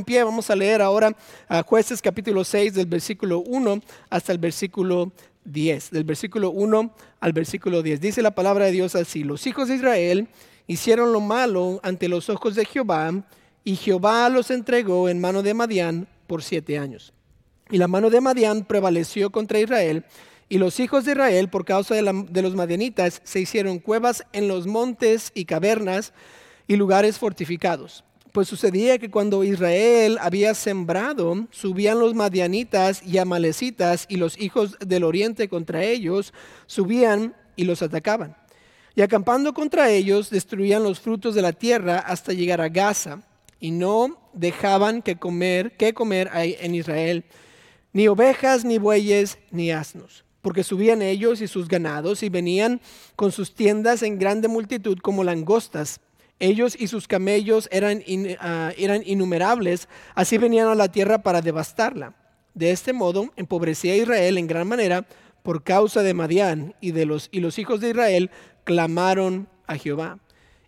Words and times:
en 0.00 0.04
pie, 0.04 0.24
vamos 0.24 0.50
a 0.50 0.56
leer 0.56 0.82
ahora 0.82 1.14
a 1.46 1.62
jueces 1.62 2.00
capítulo 2.00 2.42
6 2.42 2.74
del 2.74 2.86
versículo 2.86 3.40
1 3.40 3.80
hasta 4.08 4.32
el 4.32 4.38
versículo 4.38 5.12
10. 5.44 5.90
Del 5.90 6.04
versículo 6.04 6.50
1 6.50 6.94
al 7.20 7.32
versículo 7.32 7.82
10. 7.82 8.00
Dice 8.00 8.22
la 8.22 8.34
palabra 8.34 8.64
de 8.64 8.72
Dios 8.72 8.94
así, 8.94 9.22
los 9.22 9.46
hijos 9.46 9.68
de 9.68 9.76
Israel 9.76 10.28
hicieron 10.66 11.12
lo 11.12 11.20
malo 11.20 11.80
ante 11.82 12.08
los 12.08 12.30
ojos 12.30 12.54
de 12.54 12.64
Jehová 12.64 13.12
y 13.62 13.76
Jehová 13.76 14.28
los 14.30 14.50
entregó 14.50 15.08
en 15.08 15.20
mano 15.20 15.42
de 15.42 15.52
Madián 15.52 16.08
por 16.26 16.42
siete 16.42 16.78
años. 16.78 17.12
Y 17.70 17.76
la 17.76 17.86
mano 17.86 18.08
de 18.08 18.20
Madián 18.20 18.64
prevaleció 18.64 19.30
contra 19.30 19.60
Israel 19.60 20.04
y 20.48 20.58
los 20.58 20.80
hijos 20.80 21.04
de 21.04 21.12
Israel, 21.12 21.48
por 21.48 21.64
causa 21.64 21.94
de, 21.94 22.26
de, 22.28 22.42
los 22.42 22.56
madianitas, 22.56 23.20
se 23.22 23.38
hicieron 23.38 23.78
cuevas 23.78 24.24
en 24.32 24.48
los 24.48 24.66
montes 24.66 25.30
y 25.34 25.44
cavernas 25.44 26.12
y 26.66 26.76
lugares 26.76 27.18
fortificados. 27.18 28.02
Pues 28.32 28.46
sucedía 28.46 28.98
que 28.98 29.10
cuando 29.10 29.42
Israel 29.42 30.16
había 30.20 30.54
sembrado, 30.54 31.46
subían 31.50 31.98
los 31.98 32.14
madianitas 32.14 33.02
y 33.02 33.18
amalecitas 33.18 34.06
y 34.08 34.16
los 34.16 34.38
hijos 34.38 34.76
del 34.78 35.02
oriente 35.02 35.48
contra 35.48 35.82
ellos, 35.82 36.32
subían 36.66 37.34
y 37.56 37.64
los 37.64 37.82
atacaban. 37.82 38.36
Y 38.94 39.02
acampando 39.02 39.52
contra 39.52 39.90
ellos, 39.90 40.30
destruían 40.30 40.84
los 40.84 41.00
frutos 41.00 41.34
de 41.34 41.42
la 41.42 41.52
tierra 41.52 41.98
hasta 41.98 42.32
llegar 42.32 42.60
a 42.60 42.68
Gaza, 42.68 43.22
y 43.58 43.72
no 43.72 44.18
dejaban 44.32 45.02
que 45.02 45.16
comer, 45.16 45.76
que 45.76 45.92
comer 45.92 46.30
en 46.34 46.74
Israel, 46.74 47.24
ni 47.92 48.08
ovejas, 48.08 48.64
ni 48.64 48.78
bueyes, 48.78 49.38
ni 49.50 49.70
asnos 49.70 50.24
porque 50.42 50.64
subían 50.64 51.02
ellos 51.02 51.42
y 51.42 51.46
sus 51.46 51.68
ganados 51.68 52.22
y 52.22 52.30
venían 52.30 52.80
con 53.14 53.30
sus 53.30 53.54
tiendas 53.54 54.02
en 54.02 54.18
grande 54.18 54.48
multitud 54.48 54.98
como 55.02 55.22
langostas 55.22 56.00
ellos 56.40 56.76
y 56.78 56.88
sus 56.88 57.06
camellos 57.06 57.68
eran, 57.70 58.02
ah, 58.40 58.72
eran 58.76 59.02
innumerables, 59.04 59.88
así 60.14 60.38
venían 60.38 60.68
a 60.68 60.74
la 60.74 60.88
tierra 60.88 61.22
para 61.22 61.42
devastarla. 61.42 62.14
De 62.54 62.72
este 62.72 62.92
modo 62.92 63.30
empobrecía 63.36 63.92
a 63.92 63.96
Israel 63.96 64.38
en 64.38 64.46
gran 64.46 64.66
manera 64.66 65.06
por 65.42 65.62
causa 65.62 66.02
de 66.02 66.14
Madián 66.14 66.74
y, 66.80 66.90
de 66.90 67.06
los, 67.06 67.28
y 67.30 67.40
los 67.40 67.58
hijos 67.58 67.80
de 67.80 67.90
Israel 67.90 68.30
clamaron 68.64 69.48
a 69.66 69.76
Jehová. 69.76 70.18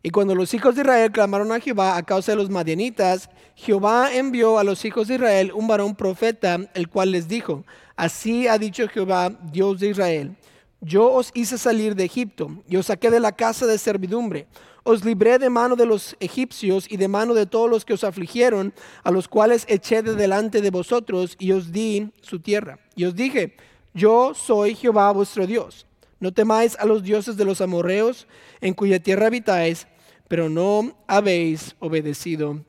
Y 0.02 0.10
cuando 0.10 0.34
los 0.34 0.52
hijos 0.52 0.74
de 0.74 0.82
Israel 0.82 1.12
clamaron 1.12 1.52
a 1.52 1.60
Jehová 1.60 1.97
a 1.97 2.02
causa 2.02 2.32
de 2.32 2.36
los 2.36 2.50
madianitas, 2.50 3.30
Jehová 3.54 4.14
envió 4.14 4.58
a 4.58 4.64
los 4.64 4.84
hijos 4.84 5.08
de 5.08 5.14
Israel 5.14 5.52
un 5.54 5.69
varón 5.69 5.94
profeta, 5.94 6.58
el 6.75 6.88
cual 6.88 7.12
les 7.12 7.28
dijo, 7.28 7.64
así 7.97 8.48
ha 8.48 8.58
dicho 8.58 8.88
Jehová, 8.88 9.30
Dios 9.52 9.78
de 9.78 9.88
Israel, 9.88 10.36
yo 10.80 11.12
os 11.12 11.30
hice 11.34 11.56
salir 11.56 11.94
de 11.94 12.04
Egipto 12.04 12.50
y 12.69 12.77
os 12.77 12.86
saqué 12.86 13.10
de 13.10 13.20
la 13.20 13.30
casa 13.30 13.66
de 13.66 13.78
servidumbre 13.78 14.48
os 14.84 15.05
libré 15.05 15.38
de 15.38 15.50
mano 15.50 15.77
de 15.77 15.86
los 15.86 16.16
egipcios 16.20 16.91
y 16.91 16.97
de 16.97 17.08
mano 17.08 17.34
de 17.34 17.47
todos 17.47 17.70
los 17.70 17.84
que 17.84 17.94
os 17.94 18.05
afligieron, 18.05 18.72
a 19.05 19.11
los 19.11 19.28
cuales 19.28 19.64
eché 19.69 20.02
de 20.02 20.14
delante 20.14 20.61
de 20.61 20.70
vosotros 20.70 21.36
y 21.38 21.52
os 21.52 21.72
di 21.72 22.11
su 22.20 22.41
tierra. 22.41 22.78
Y 22.97 23.05
os 23.05 23.14
dije, 23.14 23.56
yo 23.94 24.34
soy 24.34 24.75
Jehová 24.75 25.12
vuestro 25.12 25.47
Dios. 25.47 25.86
No 26.19 26.33
temáis 26.33 26.77
a 26.78 26.86
los 26.86 27.03
dioses 27.03 27.36
de 27.36 27.44
los 27.44 27.60
amorreos, 27.60 28.27
en 28.60 28.75
cuya 28.75 29.00
tierra 29.00 29.27
habitáis, 29.27 29.86
pero 30.28 30.48
no 30.48 30.97
habéis 31.06 31.75
obedecido 31.78 32.64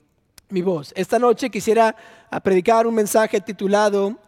mi 0.49 0.61
voz. 0.61 0.91
Esta 0.95 1.19
noche 1.19 1.49
quisiera 1.49 1.95
predicar 2.43 2.85
un 2.87 2.95
mensaje 2.95 3.41
titulado 3.41 4.19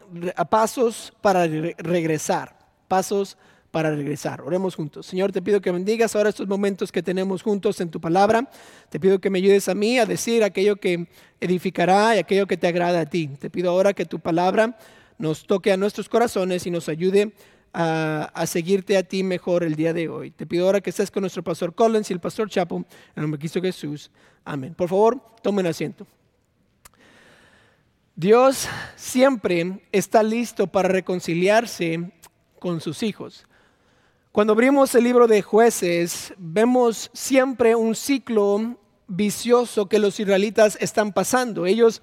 Pasos 0.50 1.14
para 1.22 1.46
regresar. 1.46 2.58
Pasos 2.88 3.38
para 3.76 3.94
regresar. 3.94 4.40
Oremos 4.40 4.74
juntos. 4.74 5.06
Señor, 5.06 5.34
te 5.34 5.42
pido 5.42 5.60
que 5.60 5.70
bendigas 5.70 6.16
ahora 6.16 6.30
estos 6.30 6.48
momentos 6.48 6.94
que 6.94 7.04
tenemos 7.04 7.44
juntos 7.44 7.82
en 7.82 7.90
tu 7.90 8.00
palabra. 8.00 8.50
Te 8.90 9.02
pido 9.02 9.20
que 9.20 9.30
me 9.30 9.40
ayudes 9.40 9.68
a 9.68 9.76
mí 9.76 10.00
a 10.00 10.06
decir 10.06 10.46
aquello 10.46 10.78
que 10.78 11.10
edificará 11.42 12.16
y 12.16 12.20
aquello 12.20 12.48
que 12.48 12.56
te 12.56 12.68
agrada 12.68 13.02
a 13.02 13.06
ti. 13.06 13.28
Te 13.28 13.50
pido 13.50 13.70
ahora 13.72 13.92
que 13.92 14.06
tu 14.06 14.22
palabra 14.22 14.78
nos 15.18 15.46
toque 15.46 15.74
a 15.74 15.76
nuestros 15.76 16.08
corazones 16.08 16.66
y 16.66 16.72
nos 16.72 16.88
ayude 16.88 17.34
a, 17.74 18.46
seguirte 18.48 18.96
a 18.96 19.04
ti 19.04 19.24
mejor 19.24 19.62
el 19.62 19.76
día 19.76 19.92
de 19.92 20.08
hoy. 20.08 20.32
Te 20.32 20.46
pido 20.46 20.68
ahora 20.68 20.80
que 20.80 20.92
estés 20.92 21.12
con 21.12 21.20
nuestro 21.20 21.44
pastor 21.44 21.76
Collins 21.76 22.10
y 22.10 22.14
el 22.14 22.22
pastor 22.22 22.50
Chapo, 22.50 22.78
en 22.78 22.86
el 23.18 23.24
nombre 23.24 23.38
de 23.38 23.42
Cristo 23.42 23.62
Jesús. 23.62 24.10
Amén. 24.46 24.74
Por 24.74 24.88
favor, 24.88 25.20
tomen 25.44 25.68
asiento. 25.68 26.08
Dios 28.16 28.70
siempre 28.96 29.82
está 29.92 30.24
listo 30.24 30.66
para 30.66 30.88
reconciliarse 30.88 32.14
con 32.58 32.80
sus 32.80 33.04
hijos. 33.04 33.46
Cuando 34.36 34.52
abrimos 34.52 34.94
el 34.96 35.06
libro 35.06 35.28
de 35.28 35.42
jueces, 35.42 36.34
vemos 36.38 37.10
siempre 37.14 37.74
un 37.74 37.96
ciclo 37.96 38.78
vicioso 39.08 39.88
que 39.88 39.98
los 39.98 40.20
israelitas 40.20 40.78
están 40.82 41.14
pasando. 41.14 41.66
Ellos 41.66 42.02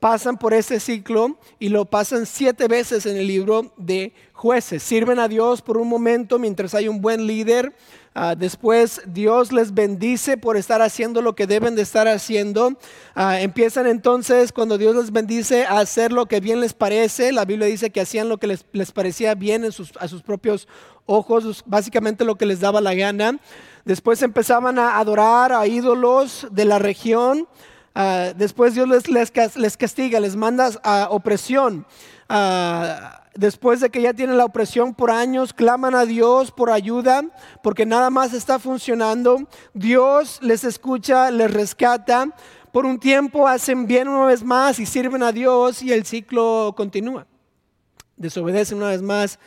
pasan 0.00 0.36
por 0.36 0.54
ese 0.54 0.80
ciclo 0.80 1.38
y 1.58 1.68
lo 1.68 1.84
pasan 1.84 2.26
siete 2.26 2.68
veces 2.68 3.06
en 3.06 3.16
el 3.16 3.26
libro 3.26 3.72
de 3.76 4.12
jueces. 4.32 4.82
Sirven 4.82 5.18
a 5.18 5.28
Dios 5.28 5.62
por 5.62 5.78
un 5.78 5.88
momento 5.88 6.38
mientras 6.38 6.74
hay 6.74 6.88
un 6.88 7.00
buen 7.00 7.26
líder, 7.26 7.74
Ah, 8.16 8.36
después 8.36 9.02
Dios 9.06 9.50
les 9.50 9.74
bendice 9.74 10.36
por 10.36 10.56
estar 10.56 10.80
haciendo 10.80 11.20
lo 11.20 11.34
que 11.34 11.48
deben 11.48 11.74
de 11.74 11.82
estar 11.82 12.06
haciendo. 12.06 12.78
Ah, 13.16 13.40
empiezan 13.40 13.88
entonces 13.88 14.52
cuando 14.52 14.78
Dios 14.78 14.94
les 14.94 15.10
bendice 15.10 15.64
a 15.64 15.80
hacer 15.80 16.12
lo 16.12 16.26
que 16.26 16.38
bien 16.38 16.60
les 16.60 16.74
parece. 16.74 17.32
La 17.32 17.44
Biblia 17.44 17.66
dice 17.66 17.90
que 17.90 18.00
hacían 18.00 18.28
lo 18.28 18.38
que 18.38 18.46
les, 18.46 18.92
parecía 18.92 19.34
bien 19.34 19.64
a 19.64 19.72
sus 19.72 20.22
propios 20.22 20.68
ojos, 21.06 21.64
básicamente 21.66 22.24
lo 22.24 22.36
que 22.36 22.46
les 22.46 22.60
daba 22.60 22.80
la 22.80 22.94
gana. 22.94 23.40
Después 23.84 24.22
empezaban 24.22 24.78
a 24.78 25.00
adorar 25.00 25.52
a 25.52 25.66
ídolos 25.66 26.46
de 26.52 26.66
la 26.66 26.78
región. 26.78 27.48
Ah, 27.94 28.32
después 28.36 28.74
Dios 28.74 28.88
les, 29.08 29.76
castiga, 29.76 30.20
les 30.20 30.36
manda 30.36 30.70
a 30.82 31.08
opresión 31.10 31.86
después 33.36 33.80
de 33.80 33.90
que 33.90 34.02
ya 34.02 34.14
tienen 34.14 34.38
la 34.38 34.44
opresión 34.44 34.94
por 34.94 35.10
años, 35.10 35.52
claman 35.52 35.94
a 35.94 36.04
Dios 36.04 36.50
por 36.50 36.70
ayuda 36.70 37.24
porque 37.62 37.86
nada 37.86 38.10
más 38.10 38.32
está 38.32 38.58
funcionando. 38.58 39.48
Dios 39.72 40.38
les 40.42 40.64
escucha, 40.64 41.30
les 41.30 41.52
rescata. 41.52 42.34
Por 42.72 42.86
un 42.86 42.98
tiempo 42.98 43.46
hacen 43.46 43.86
bien 43.86 44.08
una 44.08 44.26
vez 44.26 44.42
más 44.42 44.78
y 44.78 44.86
sirven 44.86 45.22
a 45.22 45.32
Dios 45.32 45.82
y 45.82 45.92
el 45.92 46.04
ciclo 46.04 46.74
continúa. 46.76 47.26
Desobedecen 48.16 48.78
una 48.78 48.88
vez 48.88 49.02
más, 49.02 49.38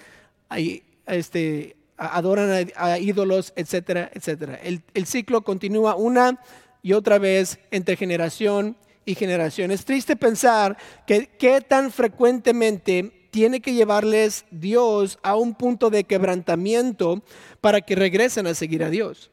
este, 1.05 1.75
adoran 1.97 2.69
a, 2.75 2.99
ídolos, 2.99 3.53
etcétera, 3.55 4.09
etcétera. 4.13 4.55
El, 4.55 4.81
el 4.93 5.05
ciclo 5.05 5.41
continúa 5.41 5.95
una 5.95 6.39
y 6.87 6.93
otra 6.93 7.19
vez 7.19 7.59
entre 7.69 7.97
generación 7.97 8.77
y 9.03 9.15
generación. 9.15 9.71
Es 9.71 9.83
triste 9.83 10.15
pensar 10.15 10.77
que 11.05 11.27
qué 11.37 11.59
tan 11.59 11.91
frecuentemente 11.91 13.27
tiene 13.29 13.59
que 13.59 13.73
llevarles 13.73 14.45
Dios 14.51 15.19
a 15.21 15.35
un 15.35 15.53
punto 15.53 15.89
de 15.89 16.05
quebrantamiento 16.05 17.21
para 17.59 17.81
que 17.81 17.97
regresen 17.97 18.47
a 18.47 18.53
seguir 18.53 18.85
a 18.85 18.89
Dios. 18.89 19.31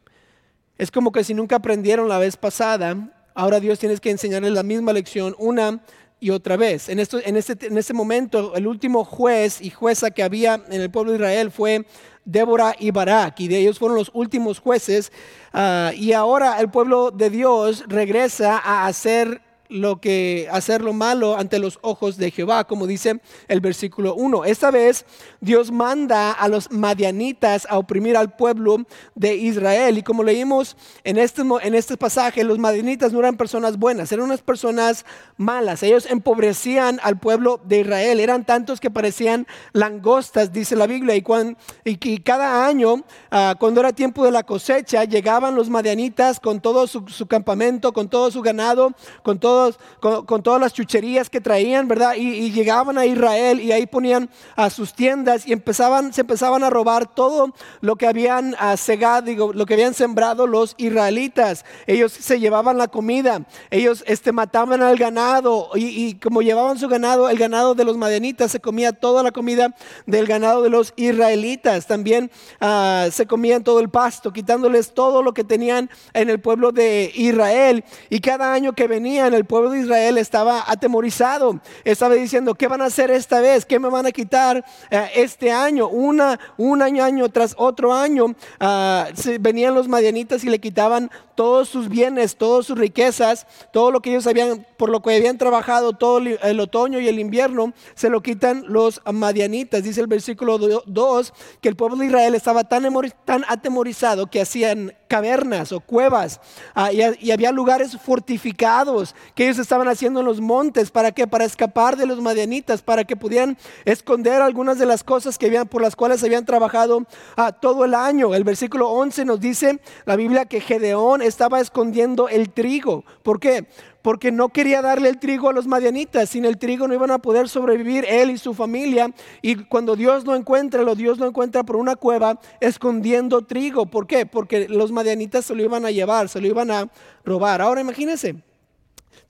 Es 0.79 0.91
como 0.91 1.13
que 1.13 1.23
si 1.23 1.33
nunca 1.33 1.55
aprendieron 1.55 2.09
la 2.09 2.19
vez 2.19 2.37
pasada, 2.37 3.15
ahora 3.37 3.61
Dios 3.61 3.79
tiene 3.79 3.97
que 3.99 4.11
enseñarles 4.11 4.51
la 4.51 4.65
misma 4.65 4.93
lección 4.93 5.37
una 5.39 5.81
y 6.19 6.31
otra 6.31 6.57
vez. 6.57 6.89
En, 6.89 6.99
esto, 6.99 7.21
en, 7.25 7.37
este, 7.37 7.69
en 7.69 7.79
este 7.79 7.95
momento, 7.95 8.57
el 8.57 8.67
último 8.67 9.05
juez 9.05 9.61
y 9.61 9.71
jueza 9.71 10.11
que 10.11 10.25
había 10.25 10.61
en 10.71 10.81
el 10.81 10.91
pueblo 10.91 11.13
de 11.13 11.19
Israel 11.19 11.53
fue 11.53 11.87
Débora 12.25 12.75
y 12.79 12.91
Barak, 12.91 13.41
y 13.41 13.49
de 13.49 13.59
ellos 13.59 13.79
fueron 13.79 13.97
los 13.97 14.11
últimos 14.15 14.59
jueces. 14.59 15.13
Ah, 15.53 15.93
y 15.95 16.13
ahora 16.13 16.61
el 16.61 16.71
pueblo 16.71 17.11
de 17.11 17.31
Dios 17.31 17.85
regresa 17.87 18.59
a 18.59 18.87
hacer 18.87 19.41
lo 19.75 20.01
que 20.01 20.49
hacer 20.53 20.83
lo 20.83 20.93
malo 20.93 21.37
ante 21.37 21.59
los 21.59 21.81
ojos 21.83 22.17
de 22.17 22.31
Jehová, 22.31 22.65
como 22.65 22.87
dice 22.87 23.21
el 23.49 23.61
versículo 23.61 24.15
1. 24.15 24.45
Esta 24.45 24.71
vez 24.71 25.05
Dios 25.41 25.73
manda 25.73 26.31
a 26.31 26.49
los 26.49 26.71
madianitas 26.71 27.67
a 27.69 27.79
oprimir 27.79 28.17
al 28.17 28.37
pueblo 28.37 28.87
de 29.17 29.35
Israel. 29.35 29.99
Y 29.99 30.03
como 30.03 30.23
leímos 30.23 30.77
en 31.03 31.19
este, 31.19 31.43
en 31.63 31.75
este 31.75 31.97
pasaje, 31.97 32.45
los 32.45 32.59
madianitas 32.59 33.13
no 33.13 33.19
eran 33.19 33.37
personas 33.37 33.77
buenas, 33.77 34.13
eran 34.13 34.27
unas 34.27 34.43
personas 34.43 35.05
malas. 35.37 35.83
Ellos 35.83 36.07
empobrecían 36.09 37.01
al 37.03 37.19
pueblo 37.19 37.61
de 37.65 37.81
Israel. 37.81 38.21
Eran 38.21 38.47
tantos 38.47 38.79
que 38.79 38.93
parecían 38.93 39.47
langostas, 39.73 40.53
dice 40.53 40.77
la 40.77 40.87
Biblia. 40.87 41.17
Y, 41.17 41.23
cuando, 41.23 41.59
y, 41.85 42.19
cada 42.19 42.65
año, 42.67 43.05
ah, 43.33 43.57
cuando 43.59 43.81
era 43.81 43.93
tiempo 43.93 44.25
de 44.25 44.31
la 44.31 44.45
cosecha, 44.45 45.03
llegaban 45.03 45.57
los 45.57 45.69
madianitas 45.69 46.39
con 46.39 46.61
todo 46.61 46.87
su 46.87 47.27
campamento, 47.27 47.93
con 47.93 48.09
todo 48.09 48.31
su 48.31 48.41
ganado, 48.41 48.95
con 49.25 49.41
todo 49.41 49.64
con, 50.01 50.43
todas 50.43 50.61
las 50.61 50.73
chucherías 50.73 51.31
que 51.31 51.41
traían, 51.41 51.89
¿verdad? 51.89 52.15
Y, 52.17 52.53
llegaban 52.55 52.99
a 52.99 53.07
Israel 53.07 53.61
y 53.61 53.73
ahí 53.73 53.87
ponían 53.87 54.31
a 54.55 54.71
sus 54.71 54.95
tiendas 54.95 55.47
y 55.47 55.53
empezaban, 55.53 56.13
se 56.13 56.21
empezaban 56.21 56.63
a 56.63 56.71
robar 56.71 57.13
todo 57.13 57.53
lo 57.81 57.97
que 57.97 58.07
habían 58.07 58.55
uh, 58.55 58.77
segado, 58.77 59.23
digo, 59.23 59.53
lo 59.53 59.67
que 59.67 59.75
habían 59.75 59.95
sembrado 59.95 60.47
los 60.47 60.75
israelitas. 60.77 61.65
Ellos 61.87 62.13
se 62.13 62.39
llevaban 62.39 62.79
la 62.79 62.89
comida, 62.89 63.43
ellos 63.71 64.05
este, 64.07 64.33
mataban 64.33 64.83
al 64.83 64.97
ganado 64.97 65.71
y, 65.75 66.15
como 66.15 66.43
llevaban 66.43 66.79
su 66.79 66.89
ganado, 66.89 67.29
el 67.29 67.39
ganado 67.39 67.75
de 67.75 67.85
los 67.85 67.97
madianitas 67.97 68.51
se 68.51 68.61
comía 68.61 68.93
toda 68.93 69.23
la 69.23 69.33
comida 69.33 69.75
del 70.07 70.27
ganado 70.27 70.63
de 70.63 70.71
los 70.71 70.93
israelitas. 70.97 71.87
También 71.87 72.31
ah, 72.61 73.09
se 73.11 73.27
comían 73.27 73.65
todo 73.65 73.81
el 73.81 73.89
pasto, 73.89 74.33
quitándoles 74.33 74.95
todo 74.95 75.23
lo 75.23 75.35
que 75.35 75.45
tenían 75.45 75.91
en 76.13 76.31
el 76.31 76.41
pueblo 76.41 76.73
de 76.73 77.11
Israel. 77.15 77.85
Y 78.11 78.21
cada 78.21 78.53
año 78.53 78.73
que 78.73 78.87
venían, 78.87 79.35
el 79.35 79.44
el 79.45 79.49
pueblo 79.49 79.69
de 79.69 79.81
Israel 79.81 80.17
estaba 80.17 80.65
atemorizado, 80.67 81.61
estaba 81.85 82.15
diciendo, 82.15 82.55
¿qué 82.55 82.67
van 82.67 82.81
a 82.81 82.87
hacer 82.87 83.11
esta 83.11 83.43
vez? 83.43 83.67
¿Qué 83.67 83.79
me 83.79 83.91
van 83.91 84.07
a 84.07 84.11
quitar 84.11 84.65
eh, 84.91 85.11
este 85.17 85.53
año? 85.53 85.87
Una, 85.89 86.41
un 86.57 86.81
año, 86.81 87.05
año 87.05 87.29
tras 87.29 87.55
otro 87.59 87.93
año, 87.93 88.35
ah, 88.59 89.09
venían 89.41 89.75
los 89.75 89.87
madianitas 89.87 90.45
y 90.45 90.49
le 90.49 90.61
quitaban 90.61 91.11
todos 91.35 91.69
sus 91.69 91.89
bienes, 91.89 92.37
todas 92.37 92.65
sus 92.65 92.79
riquezas, 92.79 93.47
todo 93.73 93.91
lo 93.91 94.01
que 94.01 94.11
ellos 94.11 94.27
habían, 94.27 94.67
por 94.79 94.89
lo 94.89 95.03
que 95.03 95.15
habían 95.15 95.37
trabajado 95.37 95.93
todo 95.93 96.19
el 96.19 96.61
otoño 96.61 97.01
y 97.01 97.09
el 97.09 97.19
invierno, 97.19 97.75
se 97.95 98.09
lo 98.09 98.23
quitan 98.23 98.65
los 98.69 99.03
madianitas. 99.13 99.83
Dice 99.83 100.01
el 100.01 100.07
versículo 100.07 100.59
2 100.59 101.35
que 101.61 101.69
el 101.69 101.77
pueblo 101.77 101.97
de 101.97 102.07
Israel 102.07 102.35
estaba 102.35 102.65
tan, 102.65 102.85
tan 103.25 103.45
atemorizado 103.49 104.29
que 104.29 104.41
hacían 104.41 104.95
cavernas 105.09 105.73
o 105.73 105.81
cuevas 105.81 106.41
ah, 106.75 106.93
y, 106.93 107.31
había 107.31 107.53
lugares 107.53 107.97
fortificados 108.01 109.15
que 109.35 109.45
ellos 109.45 109.59
estaban 109.59 109.89
haciendo 109.89 110.21
en 110.21 110.27
los 110.27 110.41
montes. 110.41 110.91
¿Para 110.91 111.13
qué? 111.13 111.27
Para 111.27 111.45
escapar 111.45 111.97
de 111.97 112.07
los 112.07 112.21
madianitas, 112.21 112.83
para 112.83 113.05
que 113.05 113.17
pudieran 113.17 113.59
esconder 113.85 114.41
algunas 114.41 114.79
de 114.79 114.87
las 114.87 115.03
cosas 115.03 115.39
que 115.39 115.47
habían, 115.47 115.69
por 115.69 115.83
las 115.83 115.97
cuales 115.97 116.23
habían 116.23 116.45
trabajado 116.45 117.07
ah, 117.37 117.53
todo 117.53 117.85
el 117.85 117.95
año. 117.95 118.35
El 118.35 118.45
versículo 118.45 118.91
11 118.91 119.25
nos 119.25 119.41
dice 119.41 119.81
la 120.07 120.17
Biblia 120.17 120.45
que 120.45 120.61
Gedeón 120.61 121.23
estaba 121.23 121.61
escondiendo 121.61 122.29
el 122.29 122.51
trigo. 122.51 123.05
¿Por 123.23 123.41
qué? 123.41 123.67
Porque 124.03 124.31
no 124.31 124.51
quería 124.51 124.83
darle 124.83 125.09
el 125.09 125.19
trigo 125.19 125.49
a 125.49 125.53
los 125.55 125.67
madianitas. 125.67 126.29
Sin 126.29 126.45
el 126.45 126.59
trigo 126.59 126.87
no 126.87 126.95
iban 126.95 127.11
a 127.11 127.19
poder 127.19 127.49
sobrevivir 127.49 128.05
él 128.07 128.31
y 128.31 128.39
su 128.39 128.53
familia. 128.53 129.11
Y 129.41 129.65
cuando 129.65 129.97
Dios 129.97 130.27
lo 130.27 130.37
encuentra, 130.37 130.83
lo 130.83 130.95
Dios 130.95 131.19
lo 131.19 131.27
encuentra 131.27 131.63
por 131.63 131.77
una 131.77 131.97
cueva 131.97 132.39
escondiendo 132.61 133.43
trigo. 133.43 133.87
¿Por 133.87 134.07
qué? 134.07 134.27
Porque 134.27 134.69
los 134.69 134.93
madianitas 134.93 135.47
se 135.47 135.55
lo 135.55 135.63
iban 135.63 135.87
a 135.87 135.91
llevar, 135.91 136.29
se 136.29 136.41
lo 136.41 136.47
iban 136.47 136.71
a 136.71 136.91
robar. 137.25 137.63
Ahora 137.63 137.81
imagínense, 137.81 138.37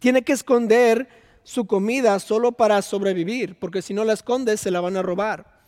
tiene 0.05 0.21
que 0.21 0.35
esconder 0.35 1.09
su 1.45 1.67
comida 1.67 2.19
solo 2.19 2.53
para 2.53 2.83
sobrevivir, 2.83 3.59
porque 3.59 3.81
si 3.81 3.95
no 3.95 4.05
la 4.05 4.13
esconde 4.13 4.59
se 4.59 4.71
la 4.71 4.83
van 4.83 4.99
a 4.99 5.03
robar. 5.03 5.63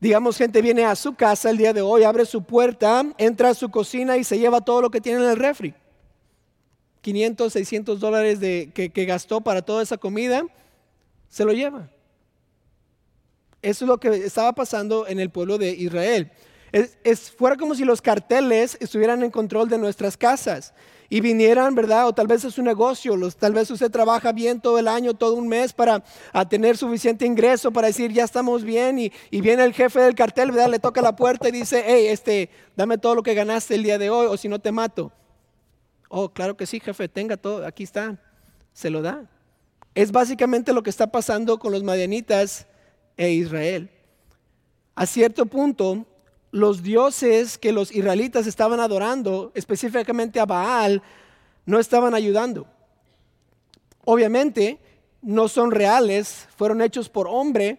Digamos, 0.00 0.36
gente 0.36 0.60
viene 0.60 0.84
a 0.84 0.94
su 0.94 1.14
casa 1.14 1.48
el 1.48 1.56
día 1.56 1.72
de 1.72 1.80
hoy, 1.80 2.02
abre 2.02 2.26
su 2.26 2.42
puerta, 2.44 3.06
entra 3.16 3.48
a 3.48 3.54
su 3.54 3.70
cocina 3.70 4.18
y 4.18 4.24
se 4.24 4.38
lleva 4.38 4.60
todo 4.60 4.82
lo 4.82 4.90
que 4.90 5.00
tiene 5.00 5.24
en 5.24 5.30
el 5.30 5.38
refri. 5.38 5.72
500, 7.00 7.54
600 7.54 8.00
dólares 8.00 8.38
de, 8.38 8.70
que, 8.74 9.04
gastó 9.06 9.40
para 9.40 9.62
toda 9.62 9.82
esa 9.82 9.96
comida, 9.96 10.44
se 11.30 11.46
lo 11.46 11.54
lleva. 11.54 11.88
Eso 13.62 13.86
es 13.86 13.88
lo 13.88 13.98
que 13.98 14.08
estaba 14.08 14.52
pasando 14.52 15.06
en 15.06 15.20
el 15.20 15.30
pueblo 15.30 15.56
de 15.56 15.70
Israel. 15.70 16.30
Es, 17.04 17.30
fuera 17.30 17.56
como 17.56 17.74
si 17.74 17.86
los 17.86 18.02
carteles 18.02 18.76
estuvieran 18.80 19.22
en 19.22 19.30
control 19.30 19.66
de 19.70 19.78
nuestras 19.78 20.14
casas 20.14 20.74
y 21.08 21.22
vinieran, 21.22 21.74
¿verdad? 21.74 22.06
O 22.06 22.12
tal 22.12 22.26
vez 22.26 22.44
es 22.44 22.52
su 22.52 22.62
negocio, 22.62 23.16
tal 23.30 23.54
vez 23.54 23.70
usted 23.70 23.90
trabaja 23.90 24.30
bien 24.32 24.60
todo 24.60 24.78
el 24.78 24.86
año, 24.86 25.14
todo 25.14 25.36
un 25.36 25.48
mes 25.48 25.72
para 25.72 26.04
tener 26.50 26.76
suficiente 26.76 27.24
ingreso 27.24 27.72
para 27.72 27.86
decir, 27.86 28.12
ya 28.12 28.24
estamos 28.24 28.62
bien, 28.62 28.98
y, 28.98 29.10
viene 29.30 29.64
el 29.64 29.72
jefe 29.72 30.00
del 30.00 30.14
cartel, 30.14 30.50
¿verdad? 30.50 30.68
Le 30.68 30.78
toca 30.78 31.00
la 31.00 31.16
puerta 31.16 31.48
y 31.48 31.52
dice, 31.52 31.82
hey, 31.86 32.08
este, 32.08 32.50
dame 32.76 32.98
todo 32.98 33.14
lo 33.14 33.22
que 33.22 33.32
ganaste 33.32 33.74
el 33.74 33.82
día 33.82 33.96
de 33.96 34.10
hoy, 34.10 34.26
o 34.26 34.36
si 34.36 34.48
no 34.48 34.58
te 34.58 34.70
mato. 34.70 35.12
Oh, 36.10 36.28
claro 36.28 36.58
que 36.58 36.66
sí, 36.66 36.78
jefe, 36.78 37.08
tenga 37.08 37.38
todo, 37.38 37.64
aquí 37.64 37.84
está, 37.84 38.20
se 38.74 38.90
lo 38.90 39.00
da. 39.00 39.24
Es 39.94 40.12
básicamente 40.12 40.74
lo 40.74 40.82
que 40.82 40.90
está 40.90 41.06
pasando 41.06 41.58
con 41.58 41.72
los 41.72 41.82
madianitas 41.82 42.66
e 43.16 43.30
Israel. 43.30 43.88
A 44.94 45.06
cierto 45.06 45.46
punto, 45.46 46.06
los 46.50 46.82
dioses 46.82 47.58
que 47.58 47.72
los 47.72 47.94
israelitas 47.94 48.46
estaban 48.46 48.80
adorando, 48.80 49.52
específicamente 49.54 50.40
a 50.40 50.46
Baal, 50.46 51.02
no 51.64 51.78
estaban 51.78 52.14
ayudando. 52.14 52.66
Obviamente 54.04 54.78
no 55.22 55.48
son 55.48 55.70
reales, 55.70 56.46
fueron 56.56 56.80
hechos 56.80 57.08
por 57.08 57.26
hombre, 57.28 57.78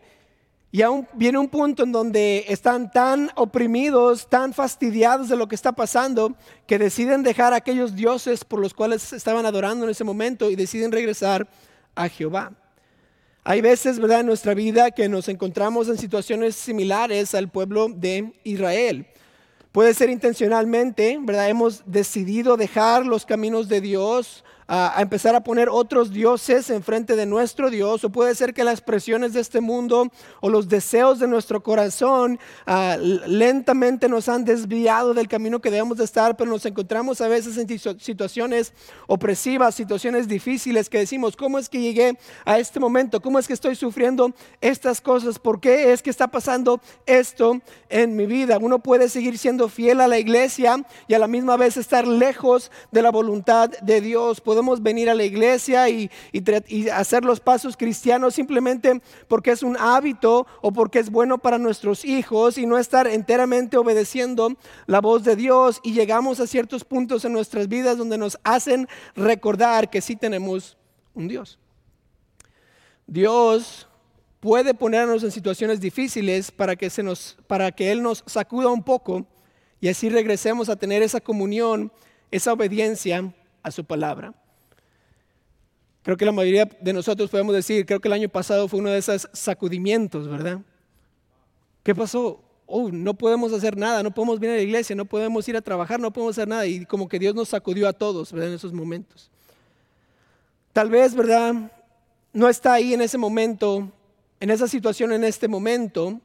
y 0.69 0.81
aún 0.81 1.08
viene 1.14 1.38
un 1.38 1.48
punto 1.48 1.84
en 1.84 1.94
donde 1.94 2.46
están 2.50 2.92
tan 2.92 3.31
oprimidos, 3.36 4.28
tan 4.28 4.54
fastidiados 4.54 5.30
de 5.30 5.38
lo 5.38 5.48
que 5.48 5.56
está 5.56 5.72
pasando, 5.72 6.36
que 6.68 6.78
deciden 6.78 7.24
dejar 7.24 7.54
a 7.54 7.58
aquellos 7.58 7.96
dioses 7.96 8.44
por 8.44 8.60
los 8.60 8.74
cuales 8.74 9.14
estaban 9.14 9.46
adorando 9.46 9.86
en 9.86 9.92
ese 9.92 10.04
momento 10.04 10.50
y 10.50 10.56
deciden 10.56 10.92
regresar 10.92 11.48
a 11.96 12.10
Jehová. 12.10 12.52
Hay 13.49 13.61
veces, 13.61 13.97
¿verdad?, 13.97 14.19
en 14.19 14.25
nuestra 14.25 14.53
vida 14.53 14.91
que 14.91 15.07
nos 15.07 15.29
encontramos 15.29 15.88
en 15.88 15.97
situaciones 15.97 16.53
similares 16.53 17.33
al 17.33 17.47
pueblo 17.47 17.88
de 17.88 18.33
Israel. 18.44 19.07
Puede 19.71 19.94
ser 19.94 20.09
intencionalmente, 20.09 21.17
¿verdad? 21.21 21.47
Hemos 21.47 21.81
decidido 21.85 22.57
dejar 22.57 23.05
los 23.05 23.25
caminos 23.25 23.69
de 23.69 23.79
Dios, 23.79 24.44
a, 24.68 25.02
empezar 25.02 25.36
a 25.36 25.42
poner 25.42 25.69
otros 25.69 26.12
dioses 26.12 26.69
enfrente 26.69 27.16
de 27.16 27.25
nuestro 27.25 27.69
Dios, 27.69 28.04
o 28.04 28.10
puede 28.10 28.36
ser 28.36 28.54
que 28.54 28.64
las 28.64 28.81
presiones 28.81 29.34
de 29.34 29.40
este 29.40 29.62
mundo 29.62 30.12
o 30.42 30.50
los 30.50 30.68
deseos 30.68 31.19
de 31.19 31.28
nuestro 31.28 31.64
corazón 31.64 32.40
lentamente 33.28 34.10
nos 34.10 34.30
han 34.30 34.46
desviado 34.46 35.14
del 35.14 35.28
camino 35.28 35.60
que 35.60 35.72
debemos 35.72 35.98
de 35.98 36.04
estar, 36.04 36.36
pero 36.36 36.50
nos 36.50 36.66
encontramos 36.66 37.22
a 37.22 37.28
veces 37.28 37.58
en 37.58 37.68
situaciones 38.00 38.74
opresivas, 39.08 39.75
situaciones 39.75 40.28
difíciles 40.28 40.90
que 40.90 41.00
decimos, 41.00 41.36
¿cómo 41.36 41.60
es 41.60 41.69
que 41.69 41.81
llegué 41.81 42.18
a 42.46 42.60
este 42.60 42.80
momento? 42.80 43.22
¿Cómo 43.22 43.40
es 43.40 43.48
que 43.48 43.54
estoy 43.54 43.75
sufriendo 43.75 44.34
estas 44.62 45.02
cosas? 45.02 45.40
¿Por 45.40 45.60
qué 45.60 45.94
es 45.94 46.02
que 46.02 46.10
está 46.10 46.28
pasando 46.28 46.81
esto 47.06 47.62
en 47.90 48.16
mi 48.16 48.25
vida? 48.25 48.58
Uno 48.60 48.80
puede 48.80 49.10
seguir 49.10 49.38
siendo 49.38 49.69
fiel 49.69 50.02
a 50.02 50.08
la 50.08 50.19
iglesia 50.19 50.84
y 51.08 51.14
a 51.14 51.19
la 51.19 51.28
misma 51.28 51.58
vez 51.58 51.78
estar 51.78 52.08
lejos 52.08 52.72
de 52.92 53.02
la 53.02 53.12
voluntad 53.12 53.69
de 53.81 54.02
Dios 54.02 54.42
venir 54.81 55.09
a 55.09 55.15
la 55.15 55.24
iglesia 55.24 55.89
y, 55.89 56.09
hacer 56.94 57.24
los 57.24 57.39
pasos 57.39 57.77
cristianos 57.77 58.36
simplemente 58.36 59.01
porque 59.27 59.51
es 59.51 59.63
un 59.63 59.77
hábito 59.77 60.48
o 60.62 60.71
porque 60.71 61.00
es 61.00 61.09
bueno 61.09 61.38
para 61.38 61.57
nuestros 61.57 62.06
hijos 62.06 62.57
y 62.57 62.65
no 62.65 62.77
estar 62.77 63.07
enteramente 63.07 63.77
obedeciendo 63.77 64.56
la 64.86 65.01
voz 65.01 65.24
de 65.24 65.36
Dios 65.36 65.80
y 65.83 65.94
llegamos 65.94 66.39
a 66.39 66.48
ciertos 66.48 66.83
puntos 66.83 67.25
en 67.25 67.33
nuestras 67.33 67.68
vidas 67.68 67.98
donde 67.98 68.18
nos 68.18 68.38
hacen 68.44 68.88
recordar 69.15 69.89
que 69.89 70.01
sí 70.01 70.15
tenemos 70.15 70.77
un 71.13 71.27
Dios. 71.27 71.59
Dios 73.06 73.88
puede 74.39 74.74
ponernos 74.74 75.24
en 75.24 75.31
situaciones 75.31 75.80
difíciles 75.80 76.51
para 76.51 76.75
que, 76.75 76.89
se 76.89 77.04
nos, 77.04 77.38
para 77.48 77.71
que 77.71 77.92
Él 77.92 78.01
nos 78.04 78.24
sacuda 78.25 78.69
un 78.69 78.83
poco 78.83 79.25
y 79.80 79.88
así 79.88 80.09
regresemos 80.09 80.69
a 80.69 80.75
tener 80.75 81.01
esa 81.04 81.21
comunión, 81.21 81.92
esa 82.31 82.54
obediencia 82.54 83.33
a 83.63 83.71
su 83.71 83.86
palabra. 83.86 84.33
Creo 86.07 86.15
que 86.15 86.24
la 86.24 86.31
mayoría 86.31 86.63
de 86.80 86.94
nosotros 86.94 87.30
podemos 87.30 87.54
decir, 87.54 87.86
creo 87.86 88.00
que 88.00 88.07
el 88.07 88.13
año 88.13 88.30
pasado 88.30 88.69
fue 88.69 88.80
uno 88.80 88.92
de 88.92 88.98
esos 88.98 89.28
sacudimientos, 89.33 90.26
¿verdad? 90.30 90.61
¿Qué 91.83 91.94
pasó? 91.94 92.42
Oh, 92.66 92.90
no 92.90 93.14
podemos 93.14 93.52
hacer 93.52 93.76
nada, 93.76 94.02
no 94.04 94.11
podemos 94.11 94.40
venir 94.40 94.54
a 94.54 94.57
la 94.59 94.64
iglesia, 94.64 94.95
no 94.95 95.04
podemos 95.04 95.45
ir 95.49 95.57
a 95.57 95.61
trabajar, 95.61 95.99
no 95.99 96.14
podemos 96.14 96.37
hacer 96.37 96.47
nada. 96.47 96.66
Y 96.66 96.85
como 96.85 97.09
que 97.09 97.19
Dios 97.19 97.35
nos 97.35 97.49
sacudió 97.49 97.90
a 97.90 97.92
todos, 97.92 98.31
¿verdad? 98.31 98.47
En 98.47 98.56
esos 98.56 98.71
momentos. 98.71 99.30
Tal 100.71 100.90
vez, 100.90 101.14
¿verdad? 101.14 101.54
No 102.31 102.47
está 102.47 102.76
ahí 102.76 102.94
en 102.94 103.02
ese 103.02 103.18
momento, 103.18 103.92
en 104.40 104.49
esa 104.49 104.69
situación, 104.69 105.11
en 105.11 105.26
este 105.26 105.49
momento, 105.49 106.21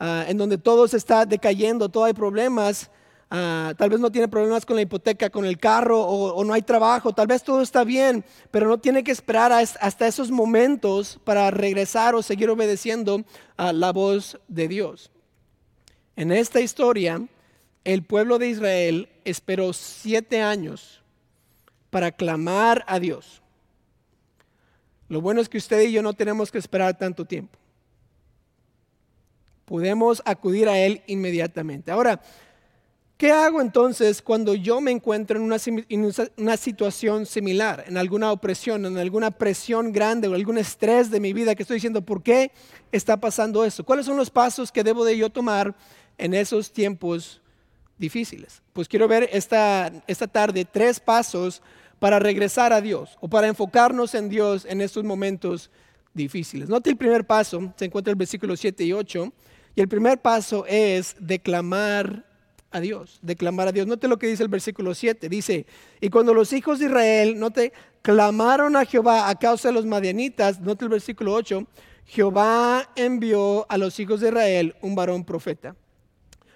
ah, 0.00 0.26
en 0.28 0.36
donde 0.36 0.58
todo 0.58 0.86
se 0.86 0.98
está 0.98 1.24
decayendo, 1.24 1.88
todo 1.88 2.04
hay 2.04 2.12
problemas, 2.12 2.90
Ah, 3.36 3.74
tal 3.76 3.90
vez 3.90 3.98
no 3.98 4.12
tiene 4.12 4.28
problemas 4.28 4.64
con 4.64 4.76
la 4.76 4.82
hipoteca, 4.82 5.28
con 5.28 5.44
el 5.44 5.58
carro 5.58 6.00
o, 6.00 6.44
no 6.44 6.52
hay 6.52 6.62
trabajo, 6.62 7.12
tal 7.12 7.26
vez 7.26 7.42
todo 7.42 7.62
está 7.62 7.82
bien, 7.82 8.24
pero 8.52 8.68
no 8.68 8.78
tiene 8.78 9.02
que 9.02 9.10
esperar 9.10 9.50
hasta 9.50 10.06
esos 10.06 10.30
momentos 10.30 11.18
para 11.24 11.50
regresar 11.50 12.14
o 12.14 12.22
seguir 12.22 12.48
obedeciendo 12.48 13.24
a 13.56 13.72
la 13.72 13.90
voz 13.90 14.38
de 14.46 14.68
Dios. 14.68 15.10
En 16.14 16.30
esta 16.30 16.60
historia, 16.60 17.26
el 17.82 18.04
pueblo 18.04 18.38
de 18.38 18.50
Israel 18.50 19.08
esperó 19.24 19.72
siete 19.72 20.40
años 20.40 21.02
para 21.90 22.12
clamar 22.12 22.84
a 22.86 23.00
Dios. 23.00 23.42
Lo 25.08 25.20
bueno 25.20 25.40
es 25.40 25.48
que 25.48 25.58
usted 25.58 25.80
y 25.80 25.90
yo 25.90 26.02
no 26.02 26.12
tenemos 26.12 26.52
que 26.52 26.58
esperar 26.58 26.96
tanto 26.96 27.24
tiempo. 27.24 27.58
Podemos 29.64 30.22
acudir 30.24 30.68
a 30.68 30.78
Él 30.78 31.02
inmediatamente. 31.08 31.90
Ahora, 31.90 32.22
¿Qué 33.16 33.30
hago 33.30 33.60
entonces 33.60 34.20
cuando 34.20 34.54
yo 34.54 34.80
me 34.80 34.90
encuentro 34.90 35.38
en 35.38 35.44
una, 36.36 36.56
situación 36.56 37.26
similar, 37.26 37.84
en 37.86 37.96
alguna 37.96 38.32
opresión, 38.32 38.84
en 38.86 38.98
alguna 38.98 39.30
presión 39.30 39.92
grande 39.92 40.26
o 40.26 40.34
algún 40.34 40.58
estrés 40.58 41.12
de 41.12 41.20
mi 41.20 41.32
vida 41.32 41.54
que 41.54 41.62
estoy 41.62 41.76
diciendo, 41.76 42.02
¿por 42.02 42.24
qué 42.24 42.50
está 42.90 43.16
pasando 43.16 43.64
eso? 43.64 43.84
¿Cuáles 43.84 44.06
son 44.06 44.16
los 44.16 44.30
pasos 44.30 44.72
que 44.72 44.82
debo 44.82 45.04
de 45.04 45.16
yo 45.16 45.30
tomar 45.30 45.76
en 46.18 46.34
esos 46.34 46.72
tiempos 46.72 47.40
difíciles? 47.98 48.60
Pues 48.72 48.88
quiero 48.88 49.06
ver 49.06 49.28
esta, 49.32 49.92
esta 50.08 50.26
tarde 50.26 50.64
tres 50.64 50.98
pasos 50.98 51.62
para 52.00 52.18
regresar 52.18 52.72
a 52.72 52.80
Dios 52.80 53.16
o 53.20 53.28
para 53.28 53.46
enfocarnos 53.46 54.16
en 54.16 54.28
Dios 54.28 54.66
en 54.68 54.80
estos 54.80 55.04
momentos 55.04 55.70
difíciles. 56.14 56.68
Note 56.68 56.90
el 56.90 56.96
primer 56.96 57.24
paso, 57.24 57.72
se 57.76 57.84
encuentra 57.84 58.10
el 58.10 58.16
versículo 58.16 58.56
7 58.56 58.84
y 58.84 58.92
8, 58.92 59.32
y 59.76 59.80
el 59.80 59.88
primer 59.88 60.20
paso 60.20 60.66
es 60.66 61.14
declamar 61.20 62.33
a 62.74 62.80
Dios, 62.80 63.20
declamar 63.22 63.68
a 63.68 63.72
Dios. 63.72 63.86
Note 63.86 64.08
lo 64.08 64.18
que 64.18 64.26
dice 64.26 64.42
el 64.42 64.48
versículo 64.48 64.94
7. 64.94 65.28
Dice, 65.28 65.64
y 66.00 66.10
cuando 66.10 66.34
los 66.34 66.52
hijos 66.52 66.80
de 66.80 66.86
Israel, 66.86 67.38
note, 67.38 67.72
clamaron 68.02 68.74
a 68.74 68.84
Jehová 68.84 69.28
a 69.28 69.38
causa 69.38 69.68
de 69.68 69.74
los 69.74 69.86
madianitas, 69.86 70.60
nota 70.60 70.84
el 70.84 70.90
versículo 70.90 71.34
8, 71.34 71.64
Jehová 72.04 72.90
envió 72.96 73.64
a 73.70 73.78
los 73.78 73.98
hijos 74.00 74.20
de 74.20 74.28
Israel 74.28 74.74
un 74.82 74.96
varón 74.96 75.24
profeta. 75.24 75.76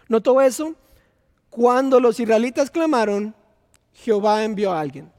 ¿Notó 0.08 0.40
eso? 0.40 0.74
Cuando 1.50 2.00
los 2.00 2.18
israelitas 2.18 2.68
clamaron, 2.68 3.32
Jehová 3.92 4.42
envió 4.42 4.72
a 4.72 4.80
alguien. 4.80 5.12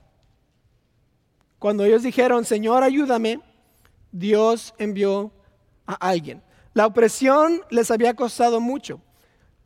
Cuando 1.59 1.85
ellos 1.85 2.03
dijeron, 2.03 2.43
Señor, 2.43 2.83
ayúdame, 2.83 3.39
Dios 4.11 4.73
envió 4.77 5.31
a 5.87 5.93
alguien. 5.93 6.43
La 6.73 6.87
opresión 6.87 7.61
les 7.69 7.89
había 7.89 8.13
costado 8.15 8.59
mucho. 8.59 9.01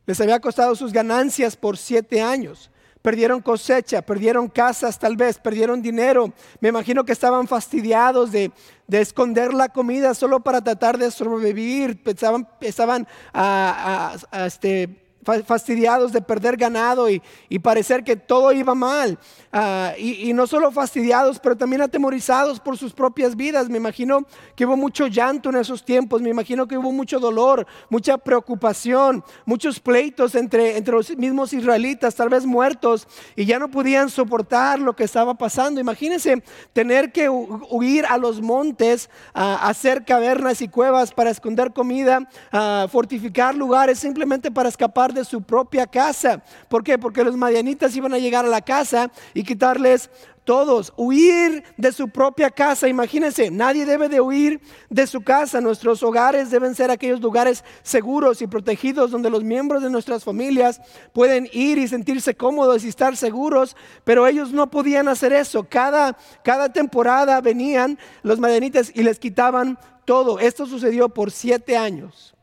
Les 0.06 0.20
había 0.20 0.40
costado 0.40 0.74
sus 0.74 0.92
ganancias 0.92 1.56
por 1.56 1.76
siete 1.76 2.20
años. 2.20 2.70
Perdieron 3.04 3.42
cosecha, 3.42 4.00
perdieron 4.00 4.48
casas 4.48 4.98
tal 4.98 5.14
vez, 5.14 5.38
perdieron 5.38 5.82
dinero. 5.82 6.32
Me 6.60 6.70
imagino 6.70 7.04
que 7.04 7.12
estaban 7.12 7.46
fastidiados 7.46 8.32
de, 8.32 8.50
esconder 8.88 9.52
la 9.52 9.68
comida 9.68 10.14
solo 10.14 10.40
para 10.40 10.62
tratar 10.62 10.96
de 10.96 11.10
sobrevivir. 11.10 12.00
Estaban, 12.06 12.48
estaban 12.62 13.06
a, 13.34 14.16
este, 14.46 15.03
fastidiados 15.46 16.12
de 16.12 16.20
perder 16.20 16.56
ganado 16.56 17.08
y, 17.10 17.22
parecer 17.62 18.04
que 18.04 18.16
todo 18.16 18.52
iba 18.52 18.74
mal. 18.74 19.18
Ah, 19.52 19.92
y, 19.96 20.32
no 20.32 20.46
solo 20.46 20.70
fastidiados, 20.70 21.38
pero 21.38 21.56
también 21.56 21.82
atemorizados 21.82 22.60
por 22.60 22.76
sus 22.76 22.92
propias 22.92 23.36
vidas. 23.36 23.68
Me 23.68 23.78
imagino 23.78 24.26
que 24.54 24.66
hubo 24.66 24.76
mucho 24.76 25.06
llanto 25.06 25.48
en 25.48 25.56
esos 25.56 25.84
tiempos, 25.84 26.20
me 26.20 26.30
imagino 26.30 26.66
que 26.66 26.76
hubo 26.76 26.92
mucho 26.92 27.18
dolor, 27.18 27.66
mucha 27.88 28.18
preocupación, 28.18 29.24
muchos 29.46 29.80
pleitos 29.80 30.34
entre, 30.34 30.76
entre 30.76 30.94
los 30.94 31.16
mismos 31.16 31.52
israelitas, 31.52 32.14
tal 32.14 32.28
vez 32.28 32.44
muertos, 32.44 33.06
y 33.36 33.46
ya 33.46 33.58
no 33.58 33.70
podían 33.70 34.10
soportar 34.10 34.78
lo 34.80 34.94
que 34.94 35.04
estaba 35.04 35.34
pasando. 35.34 35.80
Imagínense 35.80 36.42
tener 36.72 37.12
que 37.12 37.28
huir 37.28 38.04
a 38.06 38.18
los 38.18 38.40
montes, 38.40 39.08
a 39.32 39.68
hacer 39.68 40.04
cavernas 40.04 40.60
y 40.60 40.68
cuevas 40.68 41.12
para 41.12 41.30
esconder 41.30 41.72
comida, 41.72 42.28
a 42.52 42.86
fortificar 42.90 43.54
lugares 43.54 43.98
simplemente 43.98 44.50
para 44.50 44.68
escapar 44.68 45.13
de 45.14 45.24
su 45.24 45.42
propia 45.42 45.86
casa. 45.86 46.42
¿Por 46.68 46.84
qué? 46.84 46.98
Porque 46.98 47.24
los 47.24 47.36
madianitas 47.36 47.94
iban 47.96 48.14
a 48.14 48.18
llegar 48.18 48.44
a 48.44 48.48
la 48.48 48.60
casa 48.60 49.10
y 49.32 49.42
quitarles 49.42 50.10
todos, 50.44 50.92
huir 50.96 51.64
de 51.76 51.90
su 51.90 52.08
propia 52.08 52.50
casa. 52.50 52.86
Imagínense, 52.86 53.50
nadie 53.50 53.86
debe 53.86 54.08
de 54.08 54.20
huir 54.20 54.60
de 54.90 55.06
su 55.06 55.22
casa. 55.22 55.60
Nuestros 55.60 56.02
hogares 56.02 56.50
deben 56.50 56.74
ser 56.74 56.90
aquellos 56.90 57.20
lugares 57.20 57.64
seguros 57.82 58.42
y 58.42 58.46
protegidos 58.46 59.10
donde 59.10 59.30
los 59.30 59.42
miembros 59.42 59.82
de 59.82 59.90
nuestras 59.90 60.22
familias 60.22 60.80
pueden 61.12 61.48
ir 61.52 61.78
y 61.78 61.88
sentirse 61.88 62.34
cómodos 62.34 62.84
y 62.84 62.88
estar 62.88 63.16
seguros, 63.16 63.76
pero 64.04 64.26
ellos 64.26 64.52
no 64.52 64.70
podían 64.70 65.08
hacer 65.08 65.32
eso. 65.32 65.64
Cada, 65.64 66.16
cada 66.42 66.72
temporada 66.72 67.40
venían 67.40 67.98
los 68.22 68.38
madianitas 68.38 68.92
y 68.94 69.02
les 69.02 69.18
quitaban 69.18 69.78
todo. 70.04 70.38
Esto 70.38 70.66
sucedió 70.66 71.08
por 71.08 71.30
siete 71.30 71.76
años. 71.76 72.34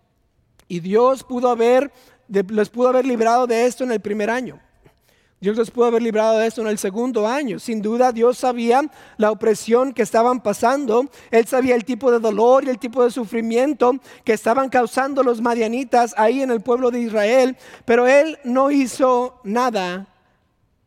Y 0.67 0.79
Dios 0.79 1.25
pudo 1.25 1.49
haber 1.49 1.91
les 2.31 2.69
pudo 2.69 2.89
haber 2.89 3.05
librado 3.05 3.45
de 3.45 3.65
esto 3.65 3.83
en 3.83 3.91
el 3.91 4.00
primer 4.00 4.29
año. 4.29 4.59
Dios 5.41 5.57
les 5.57 5.71
pudo 5.71 5.85
haber 5.85 6.03
librado 6.03 6.38
de 6.38 6.45
esto 6.45 6.61
en 6.61 6.67
el 6.67 6.77
segundo 6.77 7.27
año. 7.27 7.57
Sin 7.57 7.81
duda 7.81 8.11
Dios 8.11 8.38
sabía 8.38 8.83
la 9.17 9.31
opresión 9.31 9.91
que 9.91 10.03
estaban 10.03 10.41
pasando. 10.41 11.09
Él 11.31 11.47
sabía 11.47 11.73
el 11.73 11.83
tipo 11.83 12.11
de 12.11 12.19
dolor 12.19 12.63
y 12.63 12.69
el 12.69 12.77
tipo 12.77 13.03
de 13.03 13.09
sufrimiento 13.09 14.00
que 14.23 14.33
estaban 14.33 14.69
causando 14.69 15.23
los 15.23 15.41
madianitas 15.41 16.13
ahí 16.15 16.43
en 16.43 16.51
el 16.51 16.61
pueblo 16.61 16.91
de 16.91 17.01
Israel. 17.01 17.57
Pero 17.85 18.07
Él 18.07 18.38
no 18.43 18.69
hizo 18.69 19.41
nada 19.43 20.07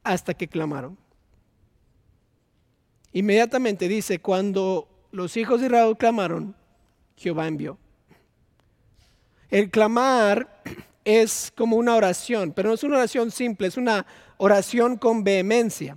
hasta 0.04 0.34
que 0.34 0.46
clamaron. 0.46 0.96
Inmediatamente 3.12 3.88
dice, 3.88 4.20
cuando 4.20 4.88
los 5.10 5.36
hijos 5.36 5.60
de 5.60 5.66
Israel 5.66 5.96
clamaron, 5.96 6.54
Jehová 7.16 7.48
envió. 7.48 7.76
El 9.50 9.68
clamar 9.70 10.62
es 11.04 11.52
como 11.56 11.76
una 11.76 11.94
oración, 11.94 12.52
pero 12.52 12.68
no 12.68 12.74
es 12.74 12.82
una 12.82 12.96
oración 12.96 13.30
simple, 13.30 13.68
es 13.68 13.76
una 13.76 14.06
oración 14.38 14.96
con 14.96 15.22
vehemencia. 15.22 15.96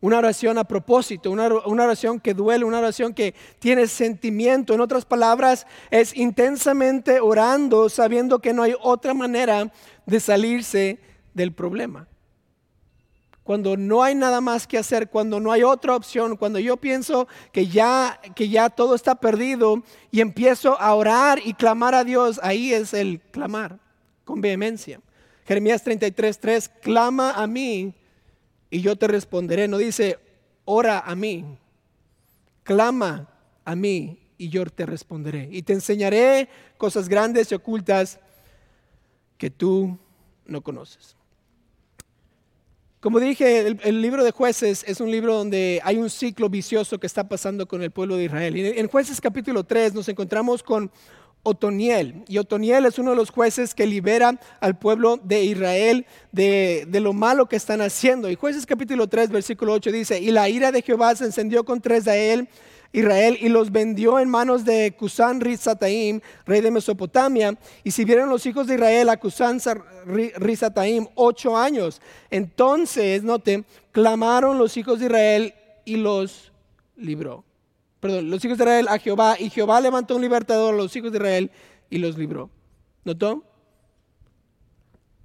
Una 0.00 0.18
oración 0.18 0.58
a 0.58 0.64
propósito, 0.64 1.30
una, 1.30 1.46
oración 1.46 2.20
que 2.20 2.34
duele, 2.34 2.66
una 2.66 2.78
oración 2.78 3.14
que 3.14 3.34
tiene 3.58 3.86
sentimiento. 3.86 4.74
En 4.74 4.82
otras 4.82 5.06
palabras, 5.06 5.66
es 5.90 6.14
intensamente 6.14 7.20
orando 7.20 7.88
sabiendo 7.88 8.38
que 8.38 8.52
no 8.52 8.62
hay 8.62 8.74
otra 8.82 9.14
manera 9.14 9.72
de 10.04 10.20
salirse 10.20 10.98
del 11.32 11.54
problema. 11.54 12.06
Cuando 13.44 13.78
no 13.78 14.02
hay 14.02 14.14
nada 14.14 14.42
más 14.42 14.66
que 14.66 14.76
hacer, 14.76 15.08
cuando 15.08 15.40
no 15.40 15.50
hay 15.50 15.62
otra 15.62 15.96
opción, 15.96 16.36
cuando 16.36 16.58
yo 16.58 16.76
pienso 16.76 17.26
que 17.50 17.68
ya, 17.68 18.20
que 18.36 18.50
ya 18.50 18.68
todo 18.68 18.94
está 18.94 19.14
perdido 19.14 19.82
y 20.10 20.20
empiezo 20.20 20.78
a 20.78 20.94
orar 20.94 21.40
y 21.42 21.54
clamar 21.54 21.94
a 21.94 22.04
Dios, 22.04 22.38
ahí 22.42 22.74
es 22.74 22.92
el 22.92 23.22
clamar 23.30 23.83
con 24.24 24.40
vehemencia. 24.40 25.00
Jeremías 25.46 25.82
33, 25.82 26.38
3, 26.38 26.68
clama 26.82 27.32
a 27.32 27.46
mí 27.46 27.94
y 28.70 28.80
yo 28.80 28.96
te 28.96 29.06
responderé. 29.06 29.68
No 29.68 29.78
dice, 29.78 30.18
ora 30.64 31.00
a 31.00 31.14
mí, 31.14 31.44
clama 32.62 33.28
a 33.64 33.76
mí 33.76 34.18
y 34.38 34.48
yo 34.48 34.64
te 34.66 34.86
responderé. 34.86 35.48
Y 35.52 35.62
te 35.62 35.74
enseñaré 35.74 36.48
cosas 36.76 37.08
grandes 37.08 37.52
y 37.52 37.54
ocultas 37.54 38.18
que 39.38 39.50
tú 39.50 39.98
no 40.46 40.62
conoces. 40.62 41.16
Como 43.00 43.20
dije, 43.20 43.66
el, 43.66 43.78
el, 43.84 44.00
libro 44.00 44.24
de 44.24 44.30
jueces 44.30 44.82
es 44.88 44.98
un 44.98 45.10
libro 45.10 45.34
donde 45.34 45.78
hay 45.84 45.98
un 45.98 46.08
ciclo 46.08 46.48
vicioso 46.48 46.98
que 46.98 47.06
está 47.06 47.28
pasando 47.28 47.68
con 47.68 47.82
el 47.82 47.90
pueblo 47.90 48.16
de 48.16 48.24
Israel. 48.24 48.56
Y 48.56 48.66
en 48.78 48.88
jueces 48.88 49.20
capítulo 49.20 49.62
3 49.62 49.92
nos 49.92 50.08
encontramos 50.08 50.62
con 50.62 50.90
Otoniel. 51.44 52.24
Y 52.26 52.38
Otoniel 52.38 52.86
es 52.86 52.98
uno 52.98 53.10
de 53.10 53.16
los 53.16 53.30
jueces 53.30 53.74
que 53.74 53.86
libera 53.86 54.40
al 54.60 54.76
pueblo 54.76 55.20
de 55.22 55.44
Israel 55.44 56.06
de, 56.32 56.86
lo 56.90 57.12
malo 57.12 57.46
que 57.46 57.56
están 57.56 57.80
haciendo. 57.80 58.28
Y 58.28 58.34
jueces 58.34 58.66
capítulo 58.66 59.06
3, 59.06 59.30
versículo 59.30 59.74
8 59.74 59.92
dice, 59.92 60.18
y 60.18 60.32
la 60.32 60.48
ira 60.48 60.72
de 60.72 60.82
Jehová 60.82 61.14
se 61.14 61.26
encendió 61.26 61.64
contra 61.64 61.98
Israel, 61.98 62.48
Israel 62.92 63.36
y 63.40 63.48
los 63.48 63.70
vendió 63.70 64.18
en 64.18 64.28
manos 64.28 64.64
de 64.64 64.94
Cusán 64.96 65.40
Rizataim, 65.40 66.20
rey 66.46 66.60
de 66.60 66.70
Mesopotamia. 66.70 67.56
Y 67.82 67.90
si 67.90 68.04
vieron 68.04 68.28
los 68.28 68.46
hijos 68.46 68.66
de 68.66 68.74
Israel 68.74 69.10
a 69.10 69.18
Cusán 69.18 69.60
Rizataim 70.06 71.06
ocho 71.14 71.56
años, 71.56 72.00
entonces, 72.30 73.22
note, 73.22 73.64
clamaron 73.92 74.58
los 74.58 74.76
hijos 74.76 74.98
de 74.98 75.06
Israel 75.06 75.54
y 75.84 75.96
los 75.96 76.52
libró 76.96 77.44
perdón, 78.04 78.28
los 78.28 78.44
hijos 78.44 78.58
de 78.58 78.64
Israel 78.64 78.86
a 78.90 78.98
Jehová 78.98 79.36
y 79.38 79.48
Jehová 79.48 79.80
levantó 79.80 80.16
un 80.16 80.20
libertador 80.20 80.74
a 80.74 80.76
los 80.76 80.94
hijos 80.94 81.10
de 81.10 81.16
Israel 81.16 81.50
y 81.88 81.96
los 81.96 82.18
libró. 82.18 82.50
¿Notó? 83.02 83.42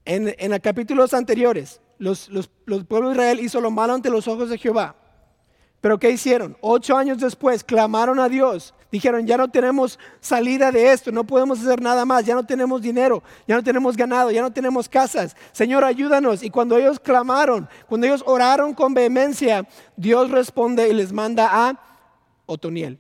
En, 0.05 0.33
en 0.39 0.51
los 0.51 0.61
capítulos 0.61 1.13
anteriores, 1.13 1.81
los, 1.97 2.29
los, 2.29 2.49
los 2.63 2.85
pueblos 2.85 3.09
de 3.09 3.15
Israel 3.15 3.39
hizo 3.41 3.59
lo 3.59 3.69
malo 3.69 3.95
ante 3.95 4.09
los 4.09 4.29
ojos 4.29 4.49
de 4.49 4.57
Jehová. 4.57 4.95
Pero 5.81 5.99
¿qué 5.99 6.09
hicieron? 6.09 6.55
Ocho 6.61 6.95
años 6.95 7.17
después 7.17 7.65
clamaron 7.65 8.17
a 8.17 8.29
Dios. 8.29 8.73
Dijeron, 8.89 9.27
ya 9.27 9.35
no 9.35 9.49
tenemos 9.49 9.99
salida 10.21 10.71
de 10.71 10.93
esto, 10.93 11.11
no 11.11 11.25
podemos 11.25 11.59
hacer 11.59 11.81
nada 11.81 12.05
más, 12.05 12.25
ya 12.25 12.33
no 12.33 12.45
tenemos 12.45 12.81
dinero, 12.81 13.21
ya 13.45 13.57
no 13.57 13.63
tenemos 13.63 13.97
ganado, 13.97 14.31
ya 14.31 14.41
no 14.41 14.53
tenemos 14.53 14.87
casas. 14.87 15.35
Señor, 15.51 15.83
ayúdanos. 15.83 16.43
Y 16.43 16.49
cuando 16.49 16.77
ellos 16.77 16.97
clamaron, 16.97 17.67
cuando 17.89 18.07
ellos 18.07 18.23
oraron 18.25 18.73
con 18.73 18.93
vehemencia, 18.93 19.67
Dios 19.97 20.31
responde 20.31 20.87
y 20.87 20.93
les 20.93 21.11
manda 21.11 21.49
a 21.51 21.88
Otoniel. 22.49 22.97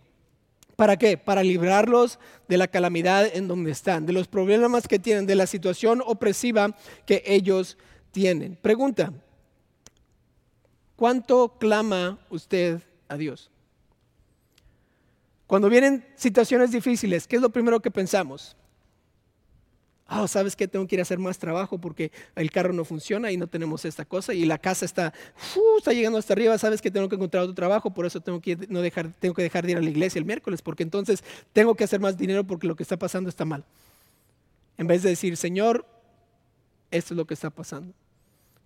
¿Para 0.75 0.95
qué? 0.95 1.17
Para 1.17 1.43
librarlos 1.43 2.19
de 2.47 2.57
la 2.57 2.67
calamidad 2.67 3.29
en 3.35 3.49
donde 3.49 3.71
están, 3.71 4.05
de 4.05 4.13
los 4.13 4.29
problemas 4.29 4.87
que 4.87 4.99
tienen, 4.99 5.25
de 5.25 5.35
la 5.35 5.45
situación 5.45 6.01
opresiva 6.05 6.73
que 7.05 7.21
ellos 7.25 7.77
tienen. 8.11 8.57
Pregunta, 8.61 9.11
¿cuánto 10.95 11.57
clama 11.59 12.17
usted 12.29 12.79
a 13.09 13.17
Dios? 13.17 13.51
Cuando 15.47 15.67
vienen 15.67 16.05
situaciones 16.15 16.71
difíciles, 16.71 17.27
¿qué 17.27 17.35
es 17.35 17.41
lo 17.41 17.49
primero 17.49 17.81
que 17.81 17.91
pensamos? 17.91 18.55
Ah, 20.11 20.27
¿sabes 20.27 20.55
qué? 20.55 20.67
Tengo 20.67 20.87
que 20.87 20.95
ir 20.95 20.99
a 20.99 21.03
hacer 21.03 21.19
más 21.19 21.37
trabajo 21.37 21.77
porque 21.77 22.11
el 22.35 22.49
carro 22.49 22.73
no 22.73 22.83
funciona 22.83 23.31
y 23.31 23.37
no 23.37 23.45
tenemos 23.45 23.85
esta 23.85 24.05
cosa 24.05 24.33
y 24.33 24.43
la 24.43 24.57
casa 24.57 24.83
está, 24.83 25.13
está 25.77 25.93
llegando 25.93 26.17
hasta 26.17 26.33
arriba. 26.33 26.57
¿Sabes 26.57 26.81
que 26.81 26.89
tengo 26.89 27.07
que 27.07 27.15
encontrar 27.15 27.43
otro 27.43 27.53
trabajo? 27.53 27.93
Por 27.93 28.07
eso 28.07 28.19
tengo 28.19 28.41
que, 28.41 28.57
no 28.69 28.81
dejar, 28.81 29.13
tengo 29.19 29.35
que 29.35 29.43
dejar 29.43 29.67
de 29.67 29.73
ir 29.73 29.77
a 29.77 29.81
la 29.81 29.89
iglesia 29.89 30.17
el 30.17 30.25
miércoles 30.25 30.63
porque 30.63 30.81
entonces 30.81 31.23
tengo 31.53 31.75
que 31.75 31.83
hacer 31.83 31.99
más 31.99 32.17
dinero 32.17 32.43
porque 32.43 32.65
lo 32.65 32.75
que 32.75 32.81
está 32.81 32.97
pasando 32.97 33.29
está 33.29 33.45
mal. 33.45 33.63
En 34.79 34.87
vez 34.87 35.03
de 35.03 35.09
decir, 35.09 35.37
Señor, 35.37 35.85
esto 36.89 37.13
es 37.13 37.17
lo 37.17 37.27
que 37.27 37.35
está 37.35 37.51
pasando. 37.51 37.93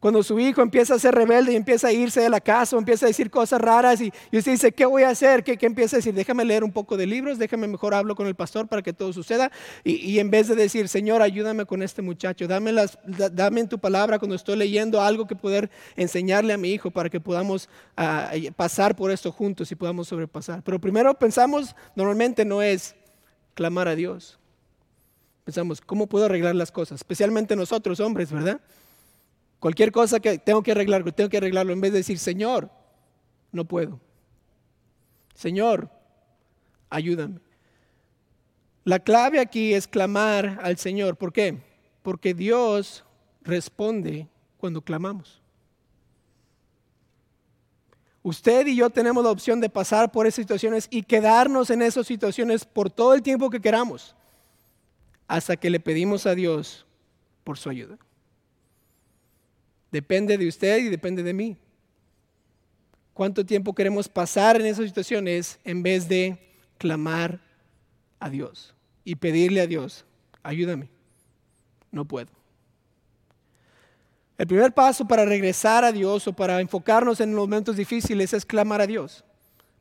Cuando 0.04 0.22
su 0.22 0.38
hijo 0.38 0.62
empieza 0.62 0.96
a 0.96 1.00
ser 1.00 1.16
rebelde 1.16 1.54
y 1.54 1.56
empieza 1.56 1.88
a 1.88 1.94
irse 1.94 2.20
de 2.20 2.30
la 2.30 2.42
casa 2.42 2.76
empieza 2.76 3.06
a 3.06 3.08
decir 3.08 3.30
cosas 3.30 3.62
raras 3.62 4.02
y, 4.02 4.12
usted 4.34 4.52
dice, 4.52 4.74
¿qué 4.74 4.86
voy 4.86 5.04
a 5.04 5.10
hacer? 5.12 5.46
¿Qué, 5.46 5.58
empieza 5.62 5.96
a 5.96 6.00
decir? 6.00 6.14
Déjame 6.14 6.44
leer 6.44 6.66
un 6.66 6.74
poco 6.74 6.98
de 6.98 7.06
libros, 7.06 7.40
déjame 7.40 7.68
mejor 7.68 7.94
hablo 7.94 8.14
con 8.14 8.28
el 8.28 8.36
pastor 8.36 8.68
para 8.68 8.82
que 8.82 8.92
todo 8.92 9.14
suceda. 9.14 9.50
Y, 9.86 10.20
en 10.20 10.30
vez 10.30 10.50
de 10.50 10.56
decir, 10.56 10.90
Señor, 10.90 11.22
ayúdame 11.22 11.66
con 11.66 11.82
este 11.82 12.02
muchacho, 12.02 12.50
dame, 12.50 12.74
las, 12.74 13.00
dame 13.32 13.62
en 13.62 13.70
tu 13.70 13.80
palabra 13.80 14.20
cuando 14.20 14.36
estoy 14.36 14.58
leyendo 14.58 15.00
algo 15.00 15.26
que 15.26 15.38
poder 15.38 15.72
enseñarle 15.96 16.52
a 16.52 16.58
mi 16.58 16.72
hijo 16.72 16.92
para 16.92 17.10
que 17.10 17.22
podamos 17.22 17.70
ah, 17.96 18.30
pasar 18.58 18.98
por 18.98 19.10
esto 19.10 19.32
juntos 19.32 19.72
y 19.72 19.76
podamos 19.76 20.10
sobrepasar. 20.10 20.64
Pero 20.64 20.82
primero 20.82 21.14
pensamos, 21.14 21.78
normalmente 21.96 22.44
no 22.44 22.62
es 22.62 22.94
clamar 23.54 23.88
a 23.88 23.96
Dios. 23.96 24.38
Pensamos, 25.46 25.80
¿cómo 25.80 26.08
puedo 26.08 26.26
arreglar 26.26 26.56
las 26.56 26.74
cosas? 26.74 27.00
Especialmente 27.00 27.56
nosotros, 27.56 28.02
hombres, 28.02 28.34
¿verdad? 28.34 28.60
Cualquier 29.64 29.94
cosa 29.94 30.20
que 30.20 30.40
tengo 30.40 30.62
que 30.62 30.74
arreglar, 30.74 31.10
tengo 31.14 31.30
que 31.30 31.38
arreglarlo 31.38 31.72
en 31.72 31.80
vez 31.80 31.94
de 31.94 32.00
decir, 32.00 32.20
Señor, 32.20 32.70
no 33.54 33.64
puedo. 33.64 34.02
Señor, 35.36 35.90
ayúdame. 36.90 37.40
La 38.84 39.00
clave 39.00 39.40
aquí 39.40 39.74
es 39.74 39.88
clamar 39.88 40.60
al 40.62 40.78
Señor. 40.78 41.16
¿Por 41.16 41.32
qué? 41.32 41.60
Porque 42.02 42.34
Dios 42.34 43.06
responde 43.42 44.28
cuando 44.58 44.82
clamamos. 44.82 45.42
Usted 48.22 48.68
y 48.68 48.76
yo 48.76 48.90
tenemos 48.90 49.24
la 49.24 49.32
opción 49.32 49.62
de 49.62 49.70
pasar 49.70 50.12
por 50.12 50.28
esas 50.28 50.44
situaciones 50.44 50.90
y 50.90 51.04
quedarnos 51.04 51.70
en 51.70 51.84
esas 51.84 52.06
situaciones 52.06 52.66
por 52.66 52.92
todo 52.92 53.14
el 53.14 53.22
tiempo 53.22 53.50
que 53.50 53.62
queramos, 53.62 54.14
hasta 55.26 55.56
que 55.56 55.70
le 55.70 55.80
pedimos 55.80 56.26
a 56.26 56.36
Dios 56.36 56.86
por 57.46 57.58
su 57.58 57.70
ayuda. 57.70 57.98
Depende 59.94 60.40
de 60.40 60.48
usted 60.48 60.80
y 60.80 60.90
depende 60.90 61.22
de 61.22 61.36
mí. 61.36 61.56
¿Cuánto 63.14 63.46
tiempo 63.46 63.76
queremos 63.76 64.10
pasar 64.10 64.60
en 64.60 64.66
esas 64.66 64.88
situaciones 64.88 65.60
en 65.64 65.84
vez 65.84 66.10
de 66.10 66.36
clamar 66.80 67.40
a 68.20 68.28
Dios 68.28 68.74
y 69.04 69.14
pedirle 69.14 69.62
a 69.62 69.68
Dios, 69.68 70.04
ayúdame? 70.42 70.90
No 71.92 72.06
puedo. 72.06 72.32
El 74.40 74.48
primer 74.48 74.74
paso 74.74 75.08
para 75.08 75.26
regresar 75.26 75.86
a 75.86 75.92
Dios 75.92 76.28
o 76.28 76.34
para 76.34 76.60
enfocarnos 76.60 77.22
en 77.22 77.36
los 77.36 77.48
momentos 77.48 77.78
difíciles 77.78 78.34
es 78.34 78.48
clamar 78.48 78.82
a 78.82 78.88
Dios. 78.88 79.24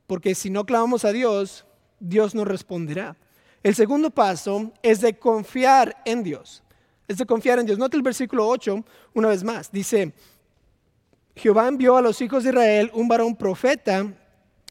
Porque 0.06 0.34
si 0.34 0.50
no 0.50 0.66
clamamos 0.66 1.06
a 1.06 1.12
Dios, 1.12 1.64
Dios 2.00 2.34
nos 2.34 2.46
responderá. 2.46 3.16
El 3.62 3.74
segundo 3.74 4.10
paso 4.10 4.74
es 4.82 5.00
de 5.00 5.18
confiar 5.18 6.02
en 6.04 6.22
Dios 6.22 6.62
es 7.08 7.18
de 7.18 7.26
confiar 7.26 7.58
en 7.58 7.66
Dios. 7.66 7.78
Nota 7.78 7.96
el 7.96 8.02
versículo 8.02 8.46
8 8.48 8.84
una 9.14 9.28
vez 9.28 9.44
más. 9.44 9.70
Dice, 9.70 10.12
Jehová 11.34 11.68
envió 11.68 11.96
a 11.96 12.02
los 12.02 12.20
hijos 12.20 12.44
de 12.44 12.50
Israel 12.50 12.90
un 12.94 13.08
varón 13.08 13.36
profeta, 13.36 14.06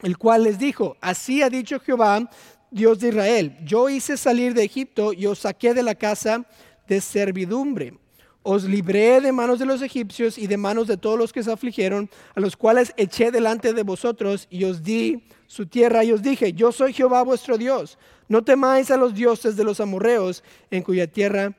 el 0.04 0.18
cual 0.18 0.44
les 0.44 0.58
dijo, 0.58 0.98
así 1.02 1.42
ha 1.42 1.50
dicho 1.50 1.80
Jehová, 1.80 2.30
Dios 2.70 3.00
de 3.00 3.10
Israel, 3.10 3.58
yo 3.66 3.90
hice 3.90 4.16
salir 4.16 4.54
de 4.54 4.64
Egipto 4.64 5.12
y 5.12 5.26
os 5.26 5.40
saqué 5.40 5.74
de 5.74 5.84
la 5.84 5.96
casa 5.96 6.46
de 6.88 7.02
servidumbre. 7.02 7.98
Os 8.44 8.64
libré 8.64 9.22
de 9.22 9.32
manos 9.32 9.60
de 9.60 9.66
los 9.66 9.82
egipcios 9.82 10.38
y 10.38 10.48
de 10.48 10.58
manos 10.58 10.88
de 10.88 10.98
todos 10.98 11.20
los 11.20 11.34
que 11.34 11.44
se 11.44 11.52
afligieron, 11.52 12.10
a 12.34 12.40
los 12.40 12.56
cuales 12.56 12.94
eché 12.98 13.30
delante 13.30 13.74
de 13.74 13.84
vosotros 13.84 14.48
y 14.50 14.64
os 14.64 14.82
di 14.82 15.24
su 15.48 15.68
tierra 15.68 16.04
y 16.04 16.12
os 16.12 16.24
dije, 16.24 16.54
yo 16.54 16.72
soy 16.72 16.94
Jehová 16.94 17.24
vuestro 17.24 17.58
Dios. 17.58 18.00
No 18.30 18.42
temáis 18.44 18.90
a 18.90 18.98
los 18.98 19.14
dioses 19.14 19.58
de 19.58 19.66
los 19.66 19.82
amorreos 19.82 20.44
en 20.72 20.82
cuya 20.82 21.06
tierra 21.06 21.54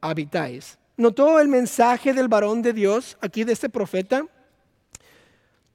habitáis. 0.00 0.78
¿Notó 0.96 1.38
el 1.40 1.48
mensaje 1.48 2.12
del 2.12 2.28
varón 2.28 2.62
de 2.62 2.72
Dios 2.72 3.16
aquí 3.20 3.44
de 3.44 3.52
este 3.52 3.68
profeta? 3.68 4.26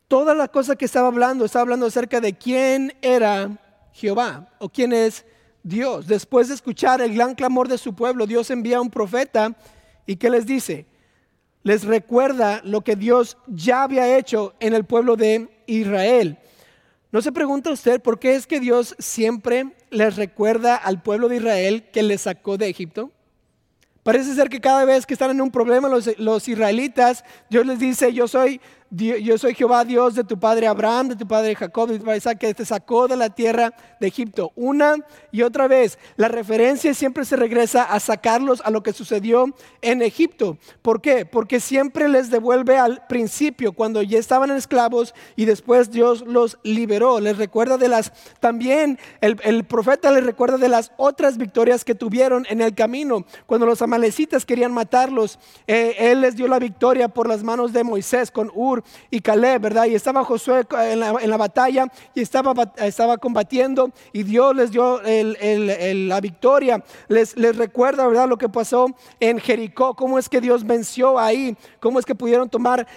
Toda 0.07 0.35
la 0.35 0.47
cosa 0.47 0.75
que 0.75 0.85
estaba 0.85 1.07
hablando, 1.07 1.45
estaba 1.45 1.63
hablando 1.63 1.85
acerca 1.85 2.19
de 2.19 2.33
quién 2.33 2.93
era 3.01 3.57
Jehová 3.93 4.49
o 4.59 4.69
quién 4.69 4.93
es 4.93 5.25
Dios. 5.63 6.07
Después 6.07 6.49
de 6.49 6.55
escuchar 6.55 7.01
el 7.01 7.13
gran 7.13 7.35
clamor 7.35 7.67
de 7.67 7.77
su 7.77 7.95
pueblo, 7.95 8.27
Dios 8.27 8.51
envía 8.51 8.77
a 8.77 8.81
un 8.81 8.89
profeta 8.89 9.55
y 10.05 10.17
¿qué 10.17 10.29
les 10.29 10.45
dice? 10.45 10.85
Les 11.63 11.85
recuerda 11.85 12.61
lo 12.65 12.81
que 12.81 12.97
Dios 12.97 13.37
ya 13.47 13.83
había 13.83 14.17
hecho 14.17 14.53
en 14.59 14.73
el 14.73 14.83
pueblo 14.83 15.15
de 15.15 15.63
Israel. 15.65 16.37
¿No 17.13 17.21
se 17.21 17.31
pregunta 17.31 17.71
usted 17.71 18.01
por 18.01 18.19
qué 18.19 18.35
es 18.35 18.45
que 18.45 18.59
Dios 18.59 18.95
siempre 18.99 19.73
les 19.89 20.17
recuerda 20.17 20.75
al 20.75 21.01
pueblo 21.01 21.29
de 21.29 21.37
Israel 21.37 21.89
que 21.91 22.03
les 22.03 22.21
sacó 22.21 22.57
de 22.57 22.67
Egipto? 22.67 23.11
Parece 24.03 24.35
ser 24.35 24.49
que 24.49 24.59
cada 24.59 24.83
vez 24.83 25.05
que 25.05 25.13
están 25.13 25.31
en 25.31 25.41
un 25.41 25.49
problema 25.49 25.87
los, 25.87 26.09
los 26.19 26.47
israelitas, 26.47 27.23
Dios 27.49 27.65
les 27.65 27.79
dice, 27.79 28.13
yo 28.13 28.27
soy 28.27 28.59
yo 28.95 29.37
soy 29.39 29.55
Jehová 29.55 29.83
Dios 29.85 30.13
de 30.13 30.23
tu 30.23 30.39
padre 30.39 30.67
Abraham, 30.67 31.09
de 31.09 31.15
tu 31.15 31.27
padre 31.27 31.55
Jacob, 31.55 31.89
de 31.89 31.97
tu 31.97 32.05
padre 32.05 32.19
Isaac, 32.19 32.37
que 32.37 32.53
te 32.53 32.63
sacó 32.63 33.07
de 33.07 33.15
la 33.15 33.31
tierra 33.31 33.73
de 33.99 34.07
Egipto. 34.07 34.51
Una 34.55 34.97
y 35.31 35.41
otra 35.41 35.67
vez, 35.67 35.97
la 36.15 36.27
referencia 36.27 36.93
siempre 36.93 37.25
se 37.25 37.35
regresa 37.35 37.83
a 37.83 37.99
sacarlos 37.99 38.61
a 38.61 38.69
lo 38.69 38.83
que 38.83 38.93
sucedió 38.93 39.55
en 39.81 40.03
Egipto. 40.03 40.57
¿Por 40.83 41.01
qué? 41.01 41.25
Porque 41.25 41.59
siempre 41.59 42.07
les 42.07 42.29
devuelve 42.29 42.77
al 42.77 43.07
principio, 43.07 43.73
cuando 43.73 44.03
ya 44.03 44.19
estaban 44.19 44.51
esclavos 44.51 45.15
y 45.35 45.45
después 45.45 45.89
Dios 45.89 46.23
los 46.27 46.59
liberó. 46.63 47.19
Les 47.19 47.37
recuerda 47.37 47.77
de 47.77 47.87
las, 47.87 48.13
también 48.39 48.99
el, 49.21 49.63
profeta 49.65 50.11
les 50.11 50.23
recuerda 50.23 50.57
de 50.57 50.69
las 50.69 50.91
otras 50.97 51.37
victorias 51.37 51.83
que 51.83 51.95
tuvieron 51.95 52.45
en 52.49 52.61
el 52.61 52.75
camino. 52.75 53.25
Cuando 53.47 53.65
los 53.65 53.81
amalecitas 53.81 54.45
querían 54.45 54.71
matarlos, 54.71 55.39
eh, 55.65 55.95
Él 55.97 56.21
les 56.21 56.35
dio 56.35 56.47
la 56.47 56.59
victoria 56.59 57.07
por 57.07 57.27
las 57.27 57.43
manos 57.43 57.73
de 57.73 57.83
Moisés 57.83 58.29
con 58.29 58.51
Ur 58.53 58.82
y 59.09 59.21
Caleb, 59.21 59.61
¿verdad? 59.61 59.85
Y 59.85 59.95
estaba 59.95 60.23
Josué 60.23 60.65
en 60.79 60.99
la, 60.99 61.37
batalla 61.37 61.87
y 62.13 62.21
estaba, 62.21 62.53
estaba 62.77 63.17
combatiendo 63.17 63.91
y 64.11 64.23
Dios 64.23 64.55
les 64.55 64.71
dio 64.71 65.01
la 65.01 66.21
victoria. 66.21 66.83
Les, 67.07 67.35
les 67.37 67.55
recuerda, 67.55 68.07
¿verdad? 68.07 68.27
Lo 68.27 68.37
que 68.37 68.49
pasó 68.49 68.87
en 69.19 69.39
Jericó, 69.39 69.95
cómo 69.95 70.19
es 70.19 70.29
que 70.29 70.41
Dios 70.41 70.65
venció 70.65 71.19
ahí, 71.19 71.55
cómo 71.79 71.99
es 71.99 72.05
que 72.05 72.15
pudieron 72.15 72.49
tomar, 72.49 72.87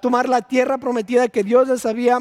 tomar 0.00 0.28
la 0.28 0.42
tierra 0.42 0.78
prometida 0.78 1.28
que 1.28 1.42
Dios 1.42 1.68
les 1.68 1.86
había 1.86 2.18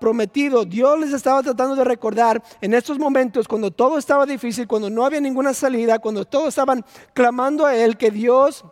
prometido. 0.00 0.64
Dios 0.64 0.98
les 0.98 1.12
estaba 1.12 1.42
tratando 1.42 1.76
de 1.76 1.84
recordar 1.84 2.42
en 2.60 2.74
estos 2.74 2.98
momentos, 2.98 3.48
cuando 3.48 3.70
todo 3.70 3.98
estaba 3.98 4.26
difícil, 4.26 4.66
cuando 4.66 4.90
no 4.90 5.04
había 5.04 5.20
ninguna 5.20 5.54
salida, 5.54 5.98
cuando 5.98 6.24
todos 6.24 6.48
estaban 6.48 6.84
clamando 7.12 7.66
a 7.66 7.74
Él, 7.74 7.96
que 7.96 8.10
Dios 8.10 8.64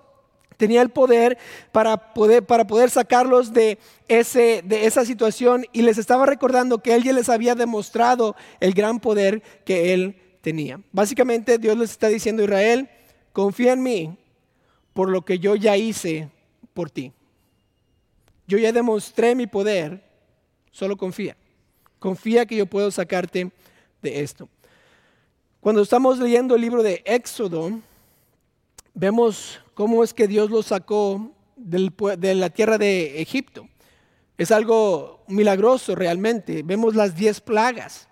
tenía 0.60 0.82
el 0.82 0.90
poder 0.90 1.38
para 1.72 2.12
poder, 2.12 2.44
para 2.44 2.66
poder 2.66 2.90
sacarlos 2.90 3.52
de, 3.54 3.78
ese, 4.08 4.62
de 4.62 4.84
esa 4.84 5.06
situación 5.06 5.64
y 5.72 5.80
les 5.80 5.96
estaba 5.96 6.26
recordando 6.26 6.82
que 6.82 6.94
Él 6.94 7.02
ya 7.02 7.14
les 7.14 7.30
había 7.30 7.54
demostrado 7.54 8.36
el 8.60 8.74
gran 8.74 9.00
poder 9.00 9.42
que 9.64 9.94
Él 9.94 10.16
tenía. 10.42 10.78
Básicamente 10.92 11.56
Dios 11.56 11.78
les 11.78 11.90
está 11.90 12.08
diciendo, 12.08 12.44
Israel, 12.44 12.90
confía 13.32 13.72
en 13.72 13.82
mí 13.82 14.18
por 14.92 15.08
lo 15.08 15.22
que 15.22 15.38
yo 15.38 15.56
ya 15.56 15.78
hice 15.78 16.28
por 16.74 16.90
ti. 16.90 17.12
Yo 18.46 18.58
ya 18.58 18.70
demostré 18.70 19.34
mi 19.34 19.46
poder, 19.46 20.04
solo 20.70 20.96
confía. 20.96 21.36
Confía 21.98 22.44
que 22.44 22.56
yo 22.56 22.66
puedo 22.66 22.90
sacarte 22.90 23.50
de 24.02 24.20
esto. 24.20 24.48
Cuando 25.60 25.80
estamos 25.80 26.18
leyendo 26.18 26.54
el 26.54 26.60
libro 26.60 26.82
de 26.82 27.02
Éxodo, 27.06 27.80
vemos 28.94 29.60
cómo 29.74 30.04
es 30.04 30.14
que 30.14 30.26
Dios 30.26 30.50
los 30.50 30.66
sacó 30.66 31.32
de 31.56 32.34
la 32.34 32.50
tierra 32.50 32.78
de 32.78 33.20
Egipto. 33.20 33.68
Es 34.38 34.50
algo 34.50 35.22
milagroso 35.28 35.94
realmente. 35.94 36.62
Vemos 36.62 36.94
las 36.94 37.14
diez 37.14 37.40
plagas. 37.40 38.08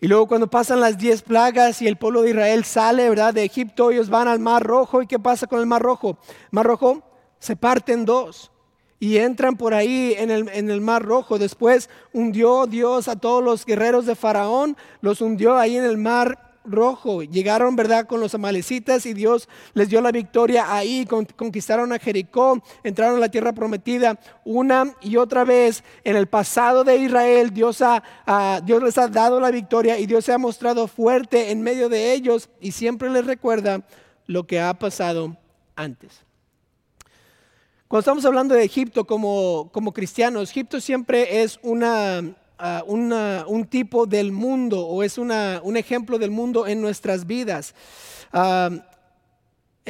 Y 0.00 0.06
luego 0.06 0.28
cuando 0.28 0.48
pasan 0.48 0.80
las 0.80 0.96
diez 0.96 1.22
plagas 1.22 1.82
y 1.82 1.88
el 1.88 1.96
pueblo 1.96 2.22
de 2.22 2.30
Israel 2.30 2.64
sale 2.64 3.08
¿verdad? 3.08 3.34
de 3.34 3.44
Egipto, 3.44 3.90
ellos 3.90 4.10
van 4.10 4.28
al 4.28 4.38
Mar 4.38 4.62
Rojo. 4.62 5.02
¿Y 5.02 5.06
qué 5.06 5.18
pasa 5.18 5.46
con 5.46 5.60
el 5.60 5.66
Mar 5.66 5.82
Rojo? 5.82 6.18
Mar 6.50 6.66
Rojo 6.66 7.02
se 7.38 7.56
parte 7.56 7.92
en 7.92 8.04
dos 8.04 8.52
y 9.00 9.16
entran 9.16 9.56
por 9.56 9.74
ahí 9.74 10.14
en 10.16 10.30
el, 10.30 10.48
en 10.50 10.70
el, 10.70 10.80
Mar 10.80 11.02
Rojo. 11.02 11.38
Después 11.38 11.88
hundió 12.12 12.66
Dios 12.66 13.08
a 13.08 13.16
todos 13.16 13.42
los 13.42 13.64
guerreros 13.64 14.06
de 14.06 14.14
Faraón, 14.14 14.76
los 15.00 15.20
hundió 15.20 15.56
ahí 15.56 15.76
en 15.76 15.84
el 15.84 15.98
Mar 15.98 16.47
rojo. 16.70 17.22
Llegaron, 17.22 17.76
¿verdad?, 17.76 18.06
con 18.06 18.20
los 18.20 18.34
amalecitas 18.34 19.06
y 19.06 19.14
Dios 19.14 19.48
les 19.74 19.88
dio 19.88 20.00
la 20.00 20.12
victoria 20.12 20.74
ahí, 20.74 21.06
conquistaron 21.06 21.92
a 21.92 21.98
Jericó, 21.98 22.62
entraron 22.82 23.16
a 23.16 23.20
la 23.20 23.30
tierra 23.30 23.52
prometida 23.52 24.18
una 24.44 24.94
y 25.00 25.16
otra 25.16 25.44
vez. 25.44 25.82
En 26.04 26.16
el 26.16 26.26
pasado 26.26 26.84
de 26.84 26.96
Israel, 26.96 27.52
Dios, 27.52 27.82
ha, 27.82 28.60
Dios 28.64 28.82
les 28.82 28.98
ha 28.98 29.08
dado 29.08 29.40
la 29.40 29.50
victoria 29.50 29.98
y 29.98 30.06
Dios 30.06 30.24
se 30.24 30.32
ha 30.32 30.38
mostrado 30.38 30.86
fuerte 30.86 31.50
en 31.50 31.62
medio 31.62 31.88
de 31.88 32.12
ellos 32.12 32.48
y 32.60 32.72
siempre 32.72 33.10
les 33.10 33.26
recuerda 33.26 33.82
lo 34.26 34.46
que 34.46 34.60
ha 34.60 34.74
pasado 34.74 35.36
antes. 35.74 36.28
Cuando 37.88 38.00
estamos 38.00 38.24
hablando 38.26 38.54
de 38.54 38.64
Egipto 38.64 39.06
como, 39.06 39.70
como 39.72 39.92
cristianos, 39.92 40.50
Egipto 40.50 40.78
siempre 40.78 41.42
es 41.42 41.58
una 41.62 42.36
un 42.86 43.66
tipo 43.68 44.06
del 44.06 44.32
mundo 44.32 44.86
o 44.86 45.02
es 45.02 45.18
un 45.18 45.76
ejemplo 45.76 46.18
del 46.18 46.30
mundo 46.30 46.66
en 46.66 46.80
nuestras 46.80 47.26
vidas. 47.26 47.74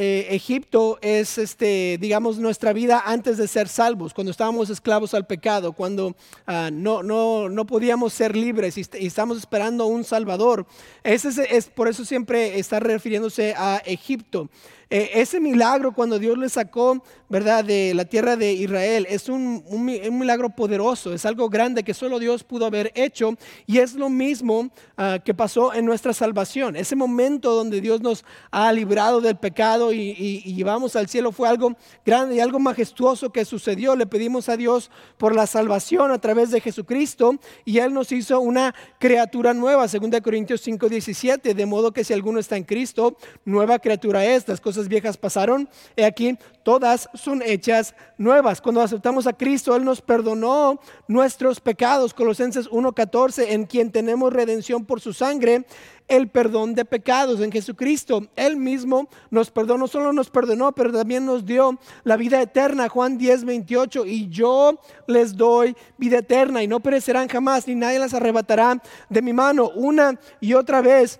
Eh, 0.01 0.29
Egipto 0.31 0.97
es, 1.03 1.39
este, 1.39 1.99
digamos, 2.01 2.39
nuestra 2.39 2.73
vida 2.73 3.03
antes 3.05 3.37
de 3.37 3.49
ser 3.49 3.67
salvos, 3.67 4.15
cuando 4.15 4.31
estábamos 4.31 4.71
esclavos 4.71 5.13
al 5.13 5.27
pecado, 5.27 5.73
cuando 5.73 6.15
ah, 6.47 6.71
no, 6.73 7.03
no, 7.03 7.49
no, 7.49 7.67
podíamos 7.67 8.13
ser 8.13 8.37
libres 8.37 8.79
y, 8.79 8.87
estamos 9.05 9.39
esperando 9.39 9.87
un 9.87 10.05
Salvador. 10.05 10.67
Ese 11.03 11.31
es, 11.31 11.39
es, 11.39 11.67
por 11.67 11.89
eso 11.89 12.05
siempre 12.05 12.61
está 12.61 12.79
refiriéndose 12.79 13.55
a 13.57 13.83
Egipto. 13.85 14.49
Eh, 14.91 15.11
ese 15.21 15.39
milagro 15.39 15.93
cuando 15.93 16.19
Dios 16.19 16.39
le 16.39 16.49
sacó, 16.49 17.03
¿verdad?, 17.29 17.63
de 17.63 17.93
la 17.93 18.07
tierra 18.07 18.37
de 18.37 18.55
Israel, 18.55 19.07
es 19.11 19.29
un, 19.29 19.63
milagro 19.85 20.49
poderoso, 20.49 21.13
es 21.13 21.27
algo 21.27 21.51
grande 21.51 21.83
que 21.83 21.93
solo 21.93 22.19
Dios 22.19 22.43
pudo 22.43 22.65
haber 22.65 22.91
hecho 22.95 23.37
y 23.67 23.79
es 23.79 23.95
lo 23.95 24.09
mismo 24.09 24.71
ah, 24.97 25.19
que 25.23 25.35
pasó 25.35 25.75
en 25.75 25.85
nuestra 25.85 26.15
salvación. 26.15 26.75
Ese 26.75 26.97
momento 26.97 27.55
donde 27.55 27.83
Dios 27.83 28.01
nos 28.01 28.25
ha 28.51 28.73
librado 28.73 29.21
del 29.21 29.37
pecado 29.37 29.88
y, 29.93 30.41
llevamos 30.55 30.97
al 30.97 31.09
cielo 31.09 31.33
fue 31.33 31.49
algo 31.49 31.77
grande 32.05 32.37
y 32.37 32.41
algo 32.41 32.59
majestuoso 32.59 33.31
que 33.31 33.45
sucedió. 33.45 33.97
Le 33.97 34.07
pedimos 34.07 34.49
a 34.49 34.57
Dios 34.57 34.91
por 35.17 35.35
la 35.35 35.47
salvación 35.47 36.11
a 36.11 36.21
través 36.21 36.51
de 36.51 36.61
Jesucristo 36.61 37.39
y 37.65 37.79
Él 37.79 37.93
nos 37.93 38.13
hizo 38.13 38.41
una 38.41 38.75
criatura 38.99 39.55
nueva, 39.55 39.87
2 39.87 40.21
Corintios 40.23 40.61
5, 40.63 40.89
17, 40.89 41.55
de 41.55 41.67
modo 41.67 41.93
que 41.93 42.05
si 42.05 42.13
alguno 42.13 42.39
está 42.41 42.57
en 42.57 42.65
Cristo, 42.65 43.17
nueva 43.45 43.79
criatura 43.79 44.25
es, 44.25 44.47
las 44.49 44.61
cosas 44.61 44.89
viejas 44.89 45.17
pasaron, 45.17 45.69
y 45.97 46.03
aquí 46.03 46.39
todas 46.69 47.09
son 47.15 47.41
hechas 47.41 47.95
nuevas. 48.19 48.61
Cuando 48.61 48.83
aceptamos 48.83 49.27
a 49.27 49.33
Cristo, 49.33 49.75
Él 49.75 49.87
nos 49.87 50.03
perdonó 50.03 50.79
nuestros 51.07 51.61
pecados. 51.61 52.13
Colosenses 52.13 52.69
1.14, 52.69 53.47
en 53.49 53.65
quien 53.65 53.91
tenemos 53.91 54.31
redención 54.35 54.85
por 54.85 55.01
su 55.01 55.15
sangre, 55.15 55.65
el 56.09 56.29
perdón 56.29 56.75
de 56.75 56.85
pecados 56.85 57.41
en 57.41 57.51
Jesucristo. 57.51 58.27
Él 58.37 58.59
mismo 58.59 59.09
nos 59.31 59.51
perdonó, 59.51 59.79
no 59.79 59.89
solo 59.89 60.13
nos 60.13 60.29
perdonó, 60.29 60.73
pero 60.73 60.93
también 60.93 61.25
nos 61.25 61.47
dio 61.47 61.79
la 62.05 62.19
vida 62.19 62.43
eterna. 62.43 62.91
Juan 62.91 63.17
10, 63.17 63.47
28. 63.47 64.05
Y 64.05 64.29
yo 64.29 64.79
les 65.07 65.39
doy 65.39 65.75
vida 65.97 66.19
eterna 66.19 66.63
y 66.63 66.69
no 66.69 66.81
perecerán 66.81 67.29
jamás, 67.29 67.67
ni 67.67 67.77
nadie 67.77 67.99
las 67.99 68.13
arrebatará 68.13 68.83
de 69.09 69.23
mi 69.23 69.33
mano. 69.33 69.71
Una 69.75 70.21
y 70.39 70.53
otra 70.53 70.83
vez 70.83 71.19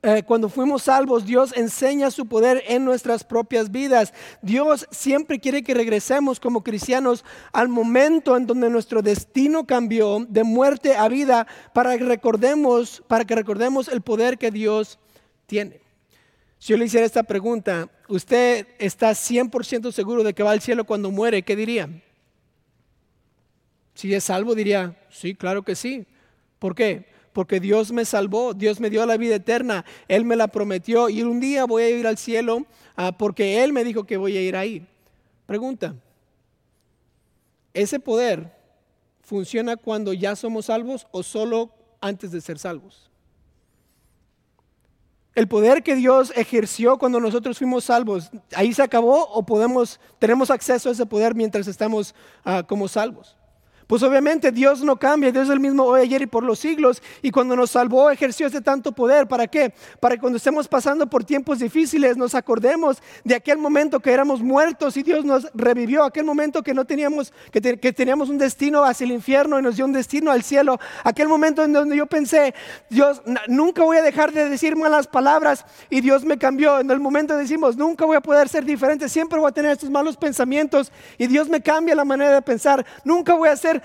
eh, 0.00 0.22
cuando 0.24 0.48
fuimos 0.48 0.84
salvos, 0.84 1.26
Dios 1.26 1.52
enseña 1.56 2.12
su 2.12 2.26
poder 2.26 2.62
en 2.68 2.84
nuestras 2.84 3.24
propias 3.24 3.72
vidas. 3.72 4.14
Dios 4.42 4.86
siempre 4.92 5.40
quiere 5.40 5.64
que 5.64 5.74
regresemos 5.74 6.38
como 6.38 6.62
cristianos 6.62 7.24
al 7.52 7.68
momento 7.68 8.36
en 8.36 8.46
donde 8.46 8.70
nuestro 8.70 9.02
destino 9.02 9.66
cambió 9.66 10.24
de 10.28 10.44
muerte 10.44 10.94
a 10.94 11.08
vida 11.08 11.48
para 11.74 11.98
que 11.98 12.04
recordemos, 12.04 13.02
para 13.08 13.24
que 13.24 13.34
recordemos 13.34 13.88
el 13.88 14.00
poder 14.00 14.38
que 14.38 14.52
Dios 14.52 15.00
tiene. 15.46 15.80
Si 16.60 16.72
yo 16.72 16.76
le 16.76 16.84
hiciera 16.84 17.04
esta 17.04 17.24
pregunta, 17.24 17.88
¿usted 18.08 18.68
está 18.78 19.10
100% 19.10 19.90
seguro 19.90 20.22
de 20.22 20.32
que 20.32 20.44
va 20.44 20.52
al 20.52 20.60
cielo 20.60 20.84
cuando 20.84 21.10
muere? 21.10 21.42
¿Qué 21.42 21.56
diría? 21.56 21.88
Si 23.94 24.14
es 24.14 24.22
salvo, 24.22 24.54
diría, 24.54 24.96
sí, 25.10 25.34
claro 25.34 25.62
que 25.62 25.74
sí. 25.74 26.06
¿Por 26.60 26.76
qué? 26.76 27.17
Porque 27.32 27.60
Dios 27.60 27.92
me 27.92 28.04
salvó, 28.04 28.54
Dios 28.54 28.80
me 28.80 28.90
dio 28.90 29.04
la 29.06 29.16
vida 29.16 29.36
eterna, 29.36 29.84
Él 30.08 30.24
me 30.24 30.36
la 30.36 30.48
prometió 30.48 31.08
y 31.08 31.22
un 31.22 31.40
día 31.40 31.64
voy 31.64 31.82
a 31.82 31.90
ir 31.90 32.06
al 32.06 32.18
cielo 32.18 32.66
ah, 32.96 33.12
porque 33.16 33.62
Él 33.62 33.72
me 33.72 33.84
dijo 33.84 34.04
que 34.04 34.16
voy 34.16 34.36
a 34.36 34.42
ir 34.42 34.56
ahí. 34.56 34.86
Pregunta, 35.46 35.94
¿ese 37.72 38.00
poder 38.00 38.52
funciona 39.22 39.76
cuando 39.76 40.12
ya 40.12 40.36
somos 40.36 40.66
salvos 40.66 41.06
o 41.10 41.22
solo 41.22 41.70
antes 42.00 42.32
de 42.32 42.40
ser 42.40 42.58
salvos? 42.58 43.08
El 45.34 45.46
poder 45.46 45.84
que 45.84 45.94
Dios 45.94 46.32
ejerció 46.34 46.98
cuando 46.98 47.20
nosotros 47.20 47.58
fuimos 47.58 47.84
salvos, 47.84 48.28
¿ahí 48.56 48.74
se 48.74 48.82
acabó 48.82 49.22
o 49.30 49.46
podemos, 49.46 50.00
tenemos 50.18 50.50
acceso 50.50 50.88
a 50.88 50.92
ese 50.92 51.06
poder 51.06 51.34
mientras 51.34 51.68
estamos 51.68 52.12
ah, 52.44 52.64
como 52.66 52.88
salvos? 52.88 53.36
Pues 53.88 54.02
obviamente 54.02 54.52
Dios 54.52 54.82
no 54.82 54.98
cambia, 54.98 55.32
Dios 55.32 55.44
es 55.44 55.50
el 55.50 55.60
mismo 55.60 55.82
hoy, 55.84 56.02
ayer 56.02 56.20
y 56.20 56.26
por 56.26 56.44
los 56.44 56.58
siglos. 56.58 57.02
Y 57.22 57.30
cuando 57.30 57.56
nos 57.56 57.70
salvó, 57.70 58.10
ejerció 58.10 58.46
ese 58.46 58.60
tanto 58.60 58.92
poder. 58.92 59.26
¿Para 59.26 59.46
qué? 59.46 59.72
Para 59.98 60.14
que 60.14 60.20
cuando 60.20 60.36
estemos 60.36 60.68
pasando 60.68 61.06
por 61.06 61.24
tiempos 61.24 61.58
difíciles 61.58 62.18
nos 62.18 62.34
acordemos 62.34 62.98
de 63.24 63.34
aquel 63.34 63.56
momento 63.56 63.98
que 64.00 64.12
éramos 64.12 64.42
muertos 64.42 64.98
y 64.98 65.02
Dios 65.02 65.24
nos 65.24 65.48
revivió. 65.54 66.04
Aquel 66.04 66.26
momento 66.26 66.62
que 66.62 66.74
no 66.74 66.84
teníamos, 66.84 67.32
que, 67.50 67.62
teníamos 67.94 68.28
un 68.28 68.36
destino 68.36 68.84
hacia 68.84 69.06
el 69.06 69.12
infierno 69.12 69.58
y 69.58 69.62
nos 69.62 69.76
dio 69.76 69.86
un 69.86 69.94
destino 69.94 70.32
al 70.32 70.42
cielo. 70.42 70.78
Aquel 71.02 71.28
momento 71.28 71.64
en 71.64 71.72
donde 71.72 71.96
yo 71.96 72.04
pensé, 72.04 72.54
Dios, 72.90 73.22
nunca 73.46 73.84
voy 73.84 73.96
a 73.96 74.02
dejar 74.02 74.32
de 74.34 74.50
decir 74.50 74.76
malas 74.76 75.06
palabras 75.06 75.64
y 75.88 76.02
Dios 76.02 76.26
me 76.26 76.36
cambió. 76.36 76.78
En 76.80 76.90
el 76.90 77.00
momento 77.00 77.38
decimos, 77.38 77.78
nunca 77.78 78.04
voy 78.04 78.18
a 78.18 78.20
poder 78.20 78.50
ser 78.50 78.66
diferente, 78.66 79.08
siempre 79.08 79.38
voy 79.38 79.48
a 79.48 79.52
tener 79.52 79.72
estos 79.72 79.88
malos 79.88 80.18
pensamientos 80.18 80.92
y 81.16 81.26
Dios 81.26 81.48
me 81.48 81.62
cambia 81.62 81.94
la 81.94 82.04
manera 82.04 82.32
de 82.32 82.42
pensar. 82.42 82.84
Nunca 83.02 83.32
voy 83.32 83.48
a 83.48 83.56
ser 83.56 83.77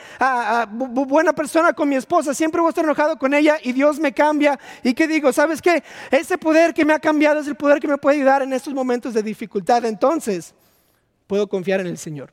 buena 0.70 1.34
persona 1.34 1.74
con 1.74 1.90
mi 1.90 1.96
esposa, 1.96 2.34
siempre 2.34 2.62
voy 2.62 2.68
a 2.68 2.72
estar 2.72 2.86
enojado 2.86 3.18
con 3.18 3.34
ella 3.34 3.58
y 3.62 3.72
Dios 3.74 4.00
me 4.00 4.14
cambia. 4.14 4.60
¿Y 4.84 4.94
qué 4.94 5.08
digo? 5.08 5.32
¿Sabes 5.34 5.62
qué? 5.62 5.84
Ese 6.12 6.38
poder 6.38 6.74
que 6.74 6.86
me 6.86 6.94
ha 6.94 7.00
cambiado 7.00 7.40
es 7.40 7.48
el 7.48 7.56
poder 7.56 7.80
que 7.80 7.88
me 7.88 7.98
puede 7.98 8.18
ayudar 8.18 8.42
en 8.42 8.54
estos 8.54 8.74
momentos 8.74 9.14
de 9.14 9.24
dificultad. 9.24 9.86
Entonces, 9.86 10.54
puedo 11.28 11.48
confiar 11.48 11.80
en 11.80 11.88
el 11.88 11.98
Señor. 11.98 12.32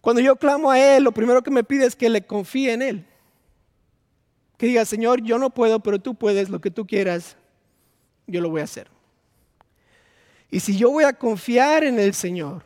Cuando 0.00 0.22
yo 0.22 0.36
clamo 0.36 0.70
a 0.70 0.78
Él, 0.78 1.02
lo 1.02 1.12
primero 1.12 1.42
que 1.42 1.50
me 1.50 1.64
pide 1.64 1.84
es 1.84 1.96
que 1.96 2.08
le 2.08 2.24
confíe 2.24 2.72
en 2.72 2.82
Él. 2.82 3.06
Que 4.56 4.66
diga, 4.66 4.84
Señor, 4.84 5.20
yo 5.20 5.38
no 5.38 5.50
puedo, 5.50 5.80
pero 5.80 5.98
tú 5.98 6.14
puedes, 6.14 6.48
lo 6.48 6.60
que 6.60 6.70
tú 6.70 6.86
quieras, 6.86 7.36
yo 8.26 8.40
lo 8.40 8.48
voy 8.48 8.60
a 8.60 8.64
hacer. 8.64 8.88
Y 10.50 10.60
si 10.60 10.76
yo 10.76 10.90
voy 10.90 11.04
a 11.04 11.12
confiar 11.12 11.84
en 11.84 11.98
el 11.98 12.14
Señor, 12.14 12.62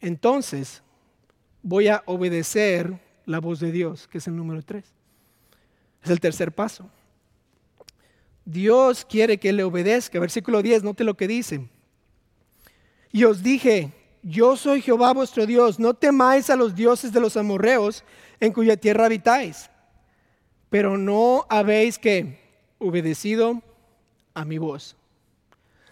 entonces 0.00 0.82
voy 1.66 1.88
a 1.88 2.04
obedecer 2.06 2.96
la 3.24 3.40
voz 3.40 3.58
de 3.58 3.72
Dios, 3.72 4.06
que 4.06 4.18
es 4.18 4.28
el 4.28 4.36
número 4.36 4.62
tres. 4.62 4.84
Es 6.00 6.10
el 6.10 6.20
tercer 6.20 6.52
paso. 6.52 6.88
Dios 8.44 9.04
quiere 9.04 9.38
que 9.38 9.52
le 9.52 9.64
obedezca. 9.64 10.20
Versículo 10.20 10.62
10, 10.62 10.84
note 10.84 11.02
lo 11.02 11.16
que 11.16 11.26
dice. 11.26 11.68
Y 13.10 13.24
os 13.24 13.42
dije, 13.42 13.92
yo 14.22 14.56
soy 14.56 14.80
Jehová 14.80 15.12
vuestro 15.12 15.44
Dios, 15.44 15.80
no 15.80 15.94
temáis 15.94 16.50
a 16.50 16.56
los 16.56 16.76
dioses 16.76 17.12
de 17.12 17.20
los 17.20 17.36
amorreos 17.36 18.04
en 18.38 18.52
cuya 18.52 18.76
tierra 18.76 19.06
habitáis, 19.06 19.68
pero 20.70 20.96
no 20.96 21.46
habéis 21.48 21.98
que 21.98 22.38
obedecido 22.78 23.60
a 24.34 24.44
mi 24.44 24.58
voz. 24.58 24.94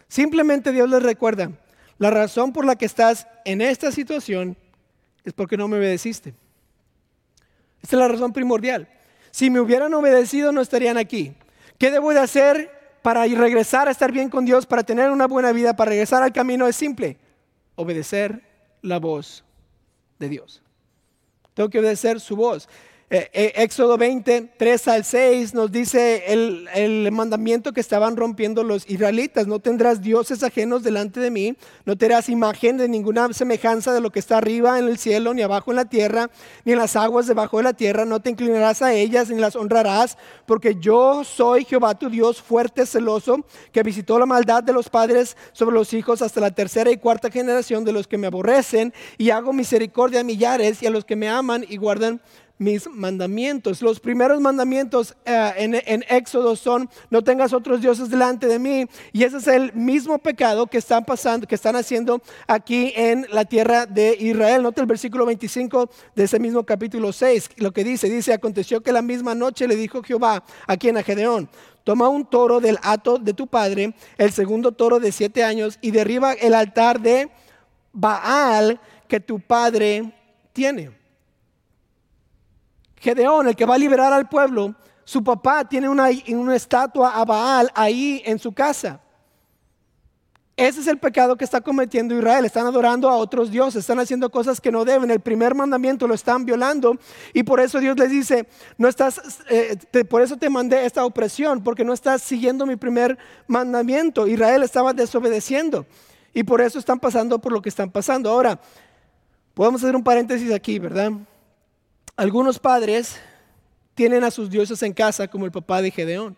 Simplemente 0.07 0.71
Dios 0.71 0.89
les 0.89 1.03
recuerda, 1.03 1.51
la 1.99 2.11
razón 2.11 2.53
por 2.53 2.65
la 2.65 2.77
que 2.77 2.87
estás 2.87 3.27
en 3.45 3.61
esta 3.61 3.91
situación 3.91 4.57
es 5.25 5.33
porque 5.33 5.57
no 5.57 5.69
me 5.69 5.79
obedeciste. 5.79 6.35
Esta 7.83 7.97
es 7.97 8.01
la 8.01 8.09
razón 8.09 8.33
primordial. 8.33 8.89
Si 9.31 9.51
me 9.51 9.61
hubieran 9.61 9.93
obedecido 9.95 10.53
no 10.53 10.61
estarían 10.61 10.97
aquí. 10.97 11.35
¿Qué 11.79 11.91
debo 11.91 12.13
de 12.13 12.21
hacer 12.21 12.71
para 13.03 13.25
regresar 13.27 13.89
a 13.89 13.91
estar 13.91 14.13
bien 14.13 14.31
con 14.31 14.45
Dios, 14.45 14.65
para 14.65 14.83
tener 14.83 15.11
una 15.11 15.27
buena 15.27 15.53
vida, 15.53 15.75
para 15.75 15.91
regresar 15.91 16.23
al 16.23 16.33
camino? 16.33 16.67
Es 16.67 16.77
simple, 16.77 17.19
obedecer 17.75 18.43
la 18.83 18.99
voz 18.99 19.45
de 20.19 20.29
Dios. 20.29 20.63
Tengo 21.55 21.69
que 21.69 21.79
obedecer 21.79 22.21
su 22.21 22.37
voz. 22.37 22.69
Eh, 23.17 23.31
eh, 23.33 23.53
Éxodo 23.63 23.97
20, 23.97 24.55
3 24.57 24.89
al 24.89 25.05
6 25.05 25.55
nos 25.55 25.71
dice 25.71 26.33
el, 26.33 26.69
el, 26.75 27.13
mandamiento 27.13 27.73
que 27.73 27.81
estaban 27.81 28.17
rompiendo 28.17 28.65
los 28.65 28.91
israelitas. 28.91 29.47
No 29.47 29.61
tendrás 29.61 30.03
dioses 30.03 30.43
ajenos 30.43 30.83
delante 30.83 31.21
de 31.21 31.31
mí, 31.31 31.57
no 31.85 31.97
tendrás 31.97 32.29
imagen 32.29 32.77
de 32.77 32.89
ninguna 32.89 33.33
semejanza 33.33 33.93
de 33.93 34.01
lo 34.01 34.11
que 34.11 34.19
está 34.19 34.39
arriba 34.39 34.81
en 34.81 34.89
el 34.89 34.99
cielo, 34.99 35.33
ni 35.33 35.43
abajo 35.43 35.71
en 35.71 35.77
la 35.77 35.85
tierra, 35.85 36.29
ni 36.65 36.73
en 36.73 36.79
las 36.81 36.97
aguas 36.97 37.29
debajo 37.29 37.59
de 37.59 37.63
la 37.63 37.73
tierra. 37.73 38.05
No 38.05 38.19
te 38.19 38.31
inclinarás 38.31 38.83
a 38.83 38.93
ellas, 38.93 39.31
ni 39.31 39.39
las 39.39 39.55
honrarás, 39.55 40.19
porque 40.45 40.75
yo 40.81 41.23
soy 41.23 41.65
Jehová 41.65 41.97
tu 41.97 42.11
Dios, 42.11 42.43
fuerte, 42.43 42.85
celoso, 42.85 43.47
que 43.71 43.85
visitó 43.85 44.19
la 44.19 44.27
maldad 44.27 44.65
de 44.65 44.73
los 44.73 44.89
padres 44.89 45.37
sobre 45.53 45.77
los 45.77 45.95
hijos 45.95 46.21
hasta 46.21 46.41
la 46.41 46.51
tercera 46.51 46.91
y 46.91 46.97
cuarta 46.97 47.31
generación 47.31 47.85
de 47.85 47.93
los 47.93 48.09
que 48.09 48.19
me 48.19 48.27
aborrecen, 48.27 48.93
y 49.19 49.31
hago 49.31 49.53
misericordia 49.53 50.19
a 50.19 50.25
millares 50.25 50.83
y 50.83 50.87
a 50.87 50.91
los 50.91 51.05
que 51.05 51.15
me 51.15 51.29
aman 51.29 51.65
y 51.69 51.77
guardan 51.77 52.21
mis 52.59 52.89
mandamientos. 52.89 53.83
Los 53.83 54.01
primeros 54.01 54.41
mandamientos 54.41 55.15
eh, 55.25 55.53
en, 55.57 56.05
Éxodo 56.09 56.57
son, 56.57 56.89
no 57.11 57.23
tengas 57.23 57.53
otros 57.53 57.81
dioses 57.81 58.09
delante 58.09 58.47
de 58.47 58.59
mí. 58.59 58.87
Y 59.13 59.25
ese 59.25 59.39
es 59.39 59.47
el 59.47 59.73
mismo 59.75 60.19
pecado 60.19 60.67
que 60.67 60.79
están 60.79 61.05
pasando, 61.05 61.47
que 61.47 61.55
están 61.55 61.77
haciendo 61.77 62.23
aquí 62.47 62.93
en 62.95 63.27
la 63.31 63.45
tierra 63.45 63.87
de 63.87 64.17
Israel. 64.19 64.63
Nota 64.63 64.81
el 64.81 64.87
versículo 64.87 65.27
25 65.27 65.91
de 66.15 66.25
ese 66.25 66.39
mismo 66.39 66.65
capítulo 66.65 67.13
6, 67.13 67.51
lo 67.57 67.73
que 67.73 67.85
dice, 67.85 68.09
dice, 68.09 68.33
aconteció 68.33 68.83
que 68.83 68.93
la 68.93 69.03
misma 69.03 69.35
noche 69.35 69.67
le 69.67 69.77
dijo 69.77 70.03
Jehová 70.03 70.45
a 70.67 70.77
quien 70.77 70.97
a 70.97 71.03
Gedeón, 71.03 71.49
toma 71.83 72.09
un 72.09 72.25
toro 72.25 72.61
del 72.61 72.79
hato 72.83 73.19
de 73.19 73.35
tu 73.35 73.47
padre, 73.47 73.95
el 74.17 74.33
segundo 74.33 74.73
toro 74.73 75.01
de 75.01 75.13
siete 75.13 75.45
años, 75.45 75.79
y 75.81 75.91
derriba 75.91 76.33
el 76.33 76.55
altar 76.55 77.01
de 77.01 77.31
Baal 77.93 78.81
que 79.07 79.21
tu 79.21 79.39
padre 79.41 80.13
tiene. 80.53 81.04
Gedeón, 83.05 83.49
el 83.49 83.55
que 83.55 83.67
va 83.67 83.75
a 83.75 83.79
liberar 83.79 84.15
al 84.15 84.31
pueblo, 84.31 84.75
su 85.05 85.23
papá 85.23 85.63
tiene 85.69 85.91
una, 85.91 86.09
una 86.29 86.57
estatua 86.57 87.11
a 87.11 87.23
Baal 87.27 87.71
ahí 87.75 88.23
en 88.25 88.39
su 88.39 88.53
casa. 88.53 88.99
Ese 90.57 90.81
es 90.81 90.87
el 90.87 90.97
pecado 90.97 91.37
que 91.37 91.45
está 91.45 91.61
cometiendo 91.61 92.17
Israel. 92.17 92.47
Están 92.47 92.67
adorando 92.67 93.11
a 93.11 93.17
otros 93.17 93.51
dioses, 93.51 93.81
están 93.81 93.99
haciendo 93.99 94.31
cosas 94.31 94.59
que 94.59 94.73
no 94.73 94.87
deben. 94.87 95.11
El 95.11 95.21
primer 95.21 95.55
mandamiento 95.55 96.07
lo 96.07 96.15
están 96.15 96.47
violando 96.47 96.97
y 97.35 97.43
por 97.43 97.61
eso 97.61 97.79
Dios 97.79 97.99
les 97.99 98.09
dice, 98.09 98.49
no 98.79 98.89
estás, 98.89 99.21
eh, 99.51 99.77
por 100.09 100.23
eso 100.23 100.39
te 100.39 100.49
mandé 100.49 100.87
esta 100.87 101.05
opresión, 101.05 101.63
porque 101.63 101.85
no 101.85 101.93
estás 101.93 102.23
siguiendo 102.23 102.65
mi 102.65 102.77
primer 102.77 103.19
mandamiento. 103.47 104.27
Israel 104.27 104.63
estaba 104.63 104.95
desobedeciendo 104.95 105.85
y 106.33 106.43
por 106.43 106.63
eso 106.63 106.79
están 106.79 106.99
pasando 106.99 107.39
por 107.39 107.53
lo 107.53 107.61
que 107.61 107.69
están 107.69 107.91
pasando. 107.91 108.31
Ahora, 108.31 108.59
podemos 109.53 109.83
hacer 109.83 109.95
un 109.95 110.05
paréntesis 110.05 110.51
aquí, 110.51 110.79
¿verdad? 110.79 111.13
Algunos 112.17 112.61
padres 112.61 113.21
tienen 113.95 114.23
a 114.23 114.31
sus 114.31 114.49
dioses 114.49 114.83
en 114.83 114.93
casa, 114.93 115.27
como 115.27 115.47
el 115.47 115.53
papá 115.53 115.83
de 115.83 115.91
Gedeón, 115.91 116.37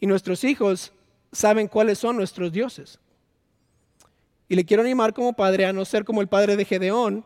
y 0.00 0.06
nuestros 0.06 0.42
hijos 0.44 0.92
saben 1.32 1.68
cuáles 1.68 1.98
son 1.98 2.16
nuestros 2.16 2.50
dioses. 2.50 2.98
Y 4.48 4.54
le 4.54 4.64
quiero 4.64 4.82
animar 4.82 5.12
como 5.12 5.34
padre 5.34 5.66
a 5.66 5.72
no 5.72 5.84
ser 5.84 6.04
como 6.04 6.22
el 6.22 6.28
padre 6.28 6.56
de 6.56 6.64
Gedeón, 6.64 7.24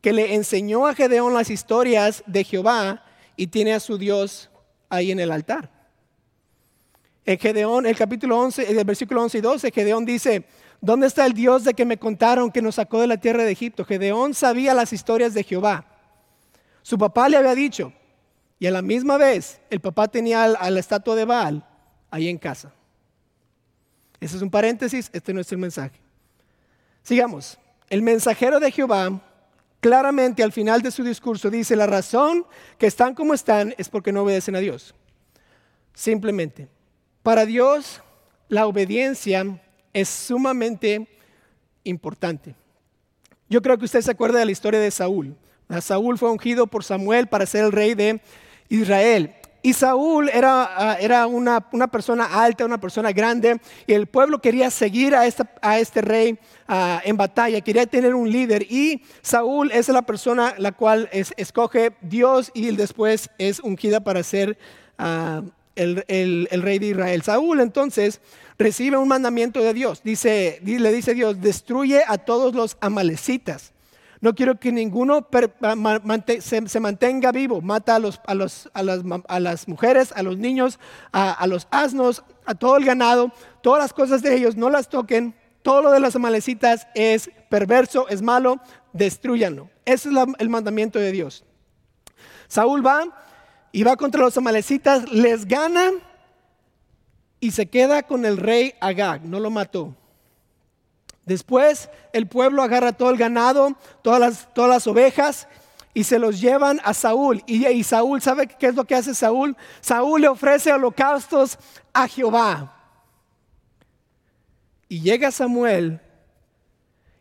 que 0.00 0.12
le 0.12 0.34
enseñó 0.34 0.86
a 0.86 0.94
Gedeón 0.94 1.34
las 1.34 1.50
historias 1.50 2.22
de 2.26 2.44
Jehová 2.44 3.04
y 3.36 3.48
tiene 3.48 3.74
a 3.74 3.80
su 3.80 3.98
Dios 3.98 4.48
ahí 4.88 5.10
en 5.10 5.20
el 5.20 5.32
altar. 5.32 5.70
En 7.26 7.38
Gedeón, 7.38 7.86
el 7.86 7.96
capítulo 7.96 8.38
11, 8.38 8.70
el 8.70 8.84
versículo 8.84 9.22
11 9.22 9.38
y 9.38 9.40
12, 9.40 9.70
Gedeón 9.72 10.04
dice, 10.06 10.44
¿dónde 10.80 11.08
está 11.08 11.26
el 11.26 11.32
Dios 11.32 11.64
de 11.64 11.74
que 11.74 11.84
me 11.84 11.98
contaron 11.98 12.50
que 12.50 12.62
nos 12.62 12.76
sacó 12.76 13.00
de 13.00 13.08
la 13.08 13.16
tierra 13.16 13.44
de 13.44 13.52
Egipto? 13.52 13.84
Gedeón 13.84 14.32
sabía 14.32 14.72
las 14.72 14.92
historias 14.92 15.34
de 15.34 15.42
Jehová. 15.42 15.95
Su 16.86 16.96
papá 16.96 17.28
le 17.28 17.36
había 17.36 17.56
dicho, 17.56 17.92
y 18.60 18.66
a 18.68 18.70
la 18.70 18.80
misma 18.80 19.16
vez 19.16 19.60
el 19.70 19.80
papá 19.80 20.06
tenía 20.06 20.44
a 20.44 20.70
la 20.70 20.78
estatua 20.78 21.16
de 21.16 21.24
Baal 21.24 21.66
ahí 22.12 22.28
en 22.28 22.38
casa. 22.38 22.72
Ese 24.20 24.36
es 24.36 24.42
un 24.42 24.52
paréntesis, 24.52 25.10
este 25.12 25.34
no 25.34 25.40
es 25.40 25.50
el 25.50 25.58
mensaje. 25.58 25.98
Sigamos. 27.02 27.58
El 27.90 28.02
mensajero 28.02 28.60
de 28.60 28.70
Jehová 28.70 29.20
claramente 29.80 30.44
al 30.44 30.52
final 30.52 30.80
de 30.80 30.92
su 30.92 31.02
discurso 31.02 31.50
dice, 31.50 31.74
la 31.74 31.88
razón 31.88 32.46
que 32.78 32.86
están 32.86 33.16
como 33.16 33.34
están 33.34 33.74
es 33.78 33.88
porque 33.88 34.12
no 34.12 34.22
obedecen 34.22 34.54
a 34.54 34.60
Dios. 34.60 34.94
Simplemente. 35.92 36.68
Para 37.24 37.46
Dios 37.46 38.00
la 38.48 38.64
obediencia 38.64 39.60
es 39.92 40.08
sumamente 40.08 41.08
importante. 41.82 42.54
Yo 43.48 43.60
creo 43.60 43.76
que 43.76 43.86
usted 43.86 44.02
se 44.02 44.12
acuerda 44.12 44.38
de 44.38 44.44
la 44.44 44.52
historia 44.52 44.78
de 44.78 44.92
Saúl. 44.92 45.36
Saúl 45.80 46.18
fue 46.18 46.30
ungido 46.30 46.66
por 46.66 46.84
Samuel 46.84 47.26
para 47.26 47.46
ser 47.46 47.64
el 47.64 47.72
rey 47.72 47.94
de 47.94 48.20
Israel. 48.68 49.34
Y 49.66 49.72
Saúl 49.72 50.28
era, 50.28 50.70
ah, 50.76 50.96
era 51.00 51.26
una, 51.26 51.60
persona 51.90 52.24
alta, 52.24 52.64
una 52.64 52.78
persona 52.78 53.10
grande, 53.10 53.60
y 53.84 53.94
el 53.94 54.06
pueblo 54.06 54.40
quería 54.40 54.70
seguir 54.70 55.16
a, 55.16 55.26
este 55.26 56.02
rey 56.02 56.38
ah, 56.68 57.02
en 57.04 57.16
batalla, 57.16 57.60
quería 57.62 57.84
tener 57.84 58.14
un 58.14 58.30
líder. 58.30 58.62
Y 58.70 59.02
Saúl 59.22 59.72
es 59.72 59.88
la 59.88 60.02
persona 60.02 60.54
la 60.58 60.70
cual 60.70 61.08
escoge 61.10 61.96
Dios 62.00 62.52
y 62.54 62.70
después 62.76 63.28
es 63.38 63.58
ungida 63.58 63.98
para 63.98 64.22
ser 64.22 64.56
ah, 64.98 65.42
el, 65.74 66.04
el, 66.06 66.62
rey 66.62 66.78
de 66.78 66.86
Israel. 66.86 67.22
Saúl 67.22 67.60
entonces 67.60 68.20
recibe 68.58 68.98
un 68.98 69.08
mandamiento 69.08 69.60
de 69.62 69.74
Dios. 69.74 70.00
Dice, 70.04 70.60
le 70.64 70.92
dice 70.92 71.12
Dios, 71.12 71.40
destruye 71.40 72.02
a 72.06 72.18
todos 72.18 72.54
los 72.54 72.76
amalecitas. 72.80 73.72
No 74.26 74.34
quiero 74.34 74.58
que 74.58 74.72
ninguno 74.72 75.24
se, 76.40 76.80
mantenga 76.80 77.30
vivo. 77.30 77.60
Mata 77.60 77.94
a, 77.94 78.00
las, 78.00 79.68
mujeres, 79.68 80.12
a 80.16 80.22
los 80.24 80.36
niños, 80.36 80.80
a, 81.12 81.46
los 81.46 81.68
asnos, 81.70 82.24
a 82.44 82.56
todo 82.56 82.76
el 82.76 82.84
ganado. 82.84 83.30
Todas 83.62 83.84
las 83.84 83.92
cosas 83.92 84.22
de 84.22 84.34
ellos 84.34 84.56
no 84.56 84.68
las 84.68 84.88
toquen. 84.88 85.36
Todo 85.62 85.80
lo 85.80 85.92
de 85.92 86.00
las 86.00 86.16
amalecitas 86.16 86.88
es 86.96 87.30
perverso, 87.48 88.08
es 88.08 88.20
malo. 88.20 88.58
Destruyanlo. 88.92 89.70
Ese 89.84 90.08
es 90.08 90.16
el 90.40 90.48
mandamiento 90.48 90.98
de 90.98 91.12
Dios. 91.12 91.44
Saúl 92.48 92.84
va 92.84 93.04
y 93.70 93.84
va 93.84 93.94
contra 93.94 94.22
los 94.22 94.36
amalecitas, 94.36 95.08
les 95.12 95.46
gana 95.46 95.92
y 97.38 97.52
se 97.52 97.66
queda 97.66 98.02
con 98.02 98.24
el 98.24 98.38
rey 98.38 98.74
Agag. 98.80 99.24
No 99.24 99.38
lo 99.38 99.52
mató. 99.52 99.94
Después 101.26 101.90
el 102.12 102.28
pueblo 102.28 102.62
agarra 102.62 102.92
todo 102.92 103.10
el 103.10 103.18
ganado, 103.18 103.76
todas 104.00 104.20
las, 104.20 104.54
todas 104.54 104.70
las 104.70 104.86
ovejas 104.86 105.48
y 105.92 106.04
se 106.04 106.20
los 106.20 106.40
llevan 106.40 106.80
a 106.84 106.94
Saúl. 106.94 107.42
Y, 107.46 107.82
Saúl, 107.82 108.22
¿sabe 108.22 108.46
qué 108.46 108.68
es 108.68 108.74
lo 108.76 108.84
que 108.84 108.94
hace 108.94 109.14
Saúl? 109.14 109.56
Saúl 109.80 110.20
le 110.20 110.28
ofrece 110.28 110.72
holocaustos 110.72 111.58
a 111.92 112.06
Jehová. 112.06 112.72
Y 114.88 115.00
llega 115.00 115.32
Samuel 115.32 116.00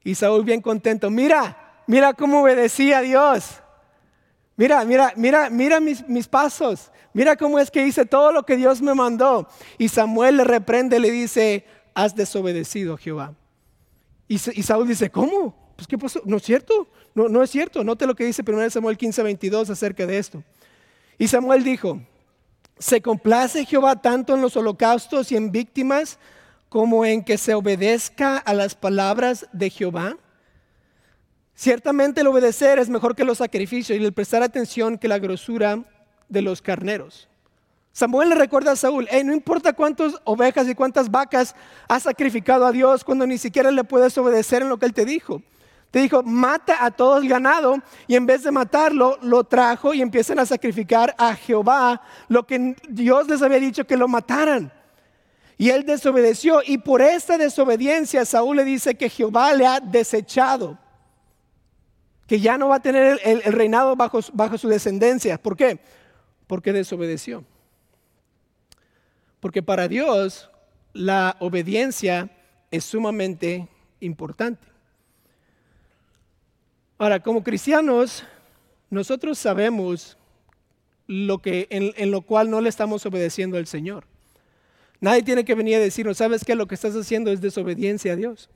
y 0.03 0.13
Saúl 0.13 0.43
bien 0.43 0.61
contento. 0.61 1.09
Mira, 1.09 1.57
mira 1.87 2.13
cómo 2.13 2.43
obedecía 2.43 2.99
a 2.99 3.01
Dios. 3.01 3.61
Mira, 4.55 4.85
mira, 4.85 5.13
mira, 5.15 5.49
mira 5.49 5.79
mis, 5.79 6.07
mis 6.07 6.27
pasos. 6.27 6.91
Mira 7.11 7.35
cómo 7.37 7.57
es 7.57 7.71
que 7.71 7.87
hice 7.87 8.05
todo 8.05 8.31
lo 8.31 8.43
que 8.43 8.55
Dios 8.55 8.81
me 8.81 8.93
mandó. 8.93 9.47
Y 9.79 9.87
Samuel 9.87 10.37
le 10.37 10.43
reprende, 10.43 10.99
le 10.99 11.09
dice, 11.09 11.65
has 11.95 12.13
desobedecido 12.13 12.93
a 12.93 12.97
Jehová. 12.97 13.33
Y, 14.27 14.37
Saúl 14.37 14.87
dice, 14.87 15.09
¿cómo? 15.09 15.55
Pues 15.75 15.87
¿qué? 15.87 15.97
¿No 16.25 16.37
es 16.37 16.43
cierto? 16.43 16.87
No, 17.13 17.29
no 17.29 17.43
es 17.43 17.49
cierto. 17.51 17.83
Note 17.83 18.07
lo 18.07 18.15
que 18.15 18.25
dice 18.25 18.43
1 18.45 18.69
Samuel 18.69 18.97
15, 18.97 19.23
22 19.23 19.69
acerca 19.69 20.05
de 20.05 20.17
esto. 20.17 20.43
Y 21.17 21.27
Samuel 21.27 21.63
dijo, 21.63 22.01
¿se 22.79 23.01
complace 23.01 23.65
Jehová 23.65 24.01
tanto 24.01 24.35
en 24.35 24.41
los 24.41 24.57
holocaustos 24.57 25.31
y 25.31 25.35
en 25.35 25.51
víctimas 25.51 26.17
como 26.69 27.05
en 27.05 27.23
que 27.23 27.37
se 27.37 27.53
obedezca 27.53 28.37
a 28.37 28.53
las 28.53 28.75
palabras 28.75 29.47
de 29.53 29.69
Jehová? 29.69 30.17
Ciertamente 31.53 32.21
el 32.21 32.27
obedecer 32.27 32.79
es 32.79 32.89
mejor 32.89 33.15
que 33.15 33.23
los 33.23 33.37
sacrificios 33.37 33.97
y 33.97 34.03
el 34.03 34.11
prestar 34.11 34.43
atención 34.43 34.97
que 34.97 35.07
la 35.07 35.19
grosura 35.19 35.85
de 36.27 36.41
los 36.41 36.61
carneros. 36.61 37.29
Samuel 37.95 38.27
le 38.27 38.35
recuerda 38.35 38.73
a 38.73 38.75
Saúl, 38.75 39.07
no 39.23 39.33
importa 39.33 39.71
cuántas 39.71 40.19
ovejas 40.25 40.67
y 40.67 40.75
cuántas 40.75 41.09
vacas 41.09 41.55
has 41.87 42.03
sacrificado 42.03 42.65
a 42.65 42.73
Dios 42.73 43.05
cuando 43.05 43.25
ni 43.25 43.37
siquiera 43.37 43.71
le 43.71 43.85
puedes 43.85 44.17
obedecer 44.17 44.63
en 44.63 44.67
lo 44.67 44.77
que 44.77 44.85
Él 44.85 44.93
te 44.93 45.05
dijo. 45.05 45.41
Te 45.91 45.99
dijo, 45.99 46.21
mata 46.21 46.83
a 46.83 46.91
todo 46.91 47.19
el 47.19 47.29
ganado 47.29 47.77
y 48.05 48.15
en 48.15 48.25
vez 48.25 48.43
de 48.43 48.51
matarlo, 48.51 49.17
lo 49.21 49.45
trajo 49.45 49.93
y 49.93 50.01
empiezan 50.01 50.39
a 50.39 50.45
sacrificar 50.45 51.15
a 51.17 51.35
Jehová 51.35 52.01
lo 52.27 52.45
que 52.45 52.75
Dios 52.89 53.29
les 53.29 53.41
había 53.41 53.61
dicho 53.61 53.87
que 53.87 53.95
lo 53.95 54.09
mataran. 54.09 54.73
Y 55.57 55.69
él 55.69 55.85
desobedeció 55.85 56.59
y 56.65 56.79
por 56.79 57.01
esta 57.01 57.37
desobediencia 57.37 58.25
Saúl 58.25 58.57
le 58.57 58.65
dice 58.65 58.95
que 58.95 59.07
Jehová 59.07 59.53
le 59.53 59.65
ha 59.65 59.79
desechado, 59.79 60.77
que 62.27 62.41
ya 62.41 62.57
no 62.57 62.67
va 62.67 62.75
a 62.75 62.81
tener 62.81 63.21
el, 63.23 63.41
reinado 63.53 63.95
bajo, 63.95 64.19
bajo 64.33 64.57
su 64.57 64.67
descendencia. 64.67 65.41
¿Por 65.41 65.55
qué? 65.55 65.79
Porque 66.45 66.73
desobedeció. 66.73 67.45
Porque 69.45 69.61
para 69.61 69.87
Dios 69.87 70.49
la 70.91 71.37
obediencia 71.39 72.31
es 72.71 72.83
sumamente 72.83 73.69
importante. 73.99 74.67
Ahora, 76.97 77.19
como 77.19 77.43
cristianos, 77.43 78.23
nosotros 78.89 79.37
sabemos 79.37 80.17
lo 81.05 81.43
que, 81.43 81.67
en, 81.69 82.09
lo 82.09 82.23
cual 82.23 82.49
no 82.49 82.59
le 82.59 82.69
estamos 82.69 83.05
obedeciendo 83.05 83.57
al 83.57 83.67
Señor. 83.67 84.07
Nadie 84.99 85.21
tiene 85.21 85.45
que 85.45 85.53
venir 85.53 85.75
a 85.75 85.79
decirnos, 85.79 86.17
¿sabes 86.17 86.43
qué? 86.43 86.55
Lo 86.55 86.65
que 86.65 86.73
estás 86.73 86.95
haciendo 86.95 87.31
es 87.31 87.39
desobediencia 87.39 88.13
a 88.13 88.15
Dios. 88.15 88.49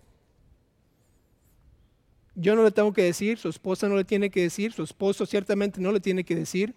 Yo 2.34 2.56
no 2.56 2.64
le 2.64 2.72
tengo 2.72 2.94
que 2.94 3.04
decir, 3.04 3.38
su 3.38 3.50
esposa 3.50 3.88
no 3.88 3.96
le 3.96 4.06
tiene 4.06 4.32
que 4.32 4.42
decir, 4.42 4.74
su 4.74 4.82
esposo 4.82 5.28
ciertamente 5.28 5.80
no 5.80 5.92
le 5.92 6.00
tiene 6.00 6.24
que 6.24 6.36
decir. 6.36 6.74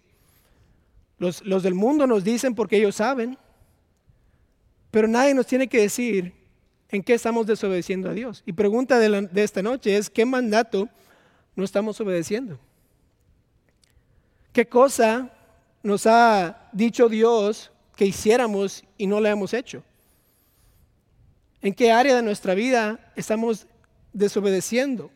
Los, 1.17 1.43
los 1.43 1.63
del 1.63 1.73
mundo 1.73 2.05
nos 2.05 2.23
dicen 2.23 2.53
porque 2.53 2.77
ellos 2.77 2.97
saben. 2.97 3.39
Pero 4.93 5.07
nadie 5.07 5.33
nos 5.33 5.47
tiene 5.47 5.67
que 5.67 5.81
decir 5.81 6.31
en 6.89 7.01
qué 7.01 7.15
estamos 7.15 7.47
desobedeciendo 7.47 8.11
a 8.11 8.13
Dios. 8.13 8.43
Y 8.45 8.53
pregunta 8.53 8.99
de, 8.99 9.27
esta 9.41 9.63
noche 9.63 9.97
es, 9.97 10.07
¿qué 10.07 10.23
mandato 10.23 10.87
no 11.55 11.63
estamos 11.63 11.99
obedeciendo? 11.99 12.59
¿Qué 14.51 14.67
cosa 14.67 15.31
nos 15.81 16.05
ha 16.05 16.69
dicho 16.71 17.09
Dios 17.09 17.71
que 17.95 18.05
hiciéramos 18.05 18.83
y 18.95 19.07
no 19.07 19.19
la 19.19 19.31
hemos 19.31 19.55
hecho? 19.55 19.83
¿En 21.63 21.73
qué 21.73 21.91
área 21.91 22.15
de 22.15 22.21
nuestra 22.21 22.53
vida 22.53 23.11
estamos 23.15 23.65
desobedeciendo? 24.13 25.09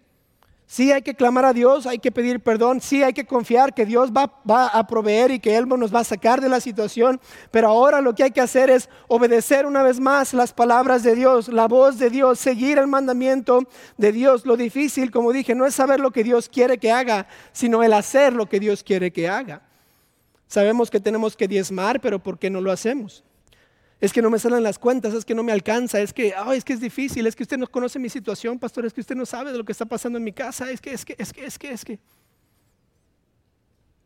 Sí 0.69 0.91
hay 0.91 1.01
que 1.01 1.15
clamar 1.15 1.45
a 1.45 1.53
Dios, 1.53 1.85
hay 1.85 1.97
que 1.97 2.11
pedir 2.11 2.41
perdón, 2.41 2.81
sí 2.81 3.01
hay 3.01 3.13
que 3.13 3.25
confiar 3.25 3.73
que 3.73 3.85
Dios 3.85 4.11
va, 4.11 4.29
a 4.67 4.85
proveer 4.85 5.31
y 5.31 5.39
que 5.39 5.55
Él 5.55 5.65
nos 5.65 5.95
va 5.95 6.01
a 6.01 6.03
sacar 6.03 6.41
de 6.41 6.49
la 6.49 6.59
situación, 6.59 7.21
pero 7.51 7.69
ahora 7.69 8.01
lo 8.01 8.13
que 8.13 8.23
hay 8.23 8.31
que 8.31 8.41
hacer 8.41 8.69
es 8.69 8.89
obedecer 9.07 9.65
una 9.65 9.81
vez 9.81 10.01
más 10.01 10.33
las 10.33 10.51
palabras 10.51 11.03
de 11.03 11.15
Dios, 11.15 11.47
la 11.47 11.69
voz 11.69 11.97
de 11.99 12.09
Dios, 12.09 12.37
seguir 12.37 12.79
el 12.79 12.87
mandamiento 12.87 13.61
de 13.95 14.11
Dios. 14.11 14.45
Lo 14.45 14.57
difícil, 14.57 15.09
como 15.09 15.31
dije, 15.31 15.55
no 15.55 15.65
es 15.65 15.73
saber 15.73 16.01
lo 16.01 16.11
que 16.11 16.25
Dios 16.25 16.49
quiere 16.49 16.77
que 16.77 16.91
haga, 16.91 17.27
sino 17.53 17.81
el 17.81 17.93
hacer 17.93 18.33
lo 18.33 18.47
que 18.47 18.59
Dios 18.59 18.83
quiere 18.83 19.11
que 19.11 19.29
haga. 19.29 19.61
Sabemos 20.47 20.91
que 20.91 20.99
tenemos 20.99 21.37
que 21.37 21.47
diezmar, 21.47 22.01
pero 22.01 22.19
¿por 22.19 22.37
qué 22.37 22.49
no 22.49 22.59
lo 22.59 22.73
hacemos? 22.73 23.23
Es 23.99 24.13
que 24.13 24.21
no 24.21 24.29
me 24.29 24.37
salen 24.37 24.61
las 24.61 24.77
cuentas, 24.77 25.13
es 25.13 25.25
que 25.25 25.33
no 25.33 25.41
me 25.41 25.51
alcanza, 25.51 25.99
es 25.99 26.13
que, 26.13 26.33
es 26.53 26.63
que 26.63 26.73
es 26.73 26.79
difícil, 26.79 27.25
es 27.25 27.35
que 27.35 27.43
usted 27.43 27.57
no 27.57 27.65
conoce 27.65 27.97
mi 27.97 28.09
situación, 28.09 28.59
pastor, 28.59 28.85
es 28.85 28.93
que 28.93 29.01
usted 29.01 29.15
no 29.15 29.25
sabe 29.25 29.51
de 29.51 29.57
lo 29.57 29.65
que 29.65 29.71
está 29.71 29.85
pasando 29.85 30.17
en 30.17 30.23
mi 30.23 30.31
casa, 30.31 30.69
es 30.69 30.79
que, 30.79 30.91
es 30.91 31.03
que, 31.03 31.15
es 31.17 31.33
que, 31.33 31.45
es 31.45 31.57
que, 31.57 31.71
es 31.71 31.85
que. 31.85 31.99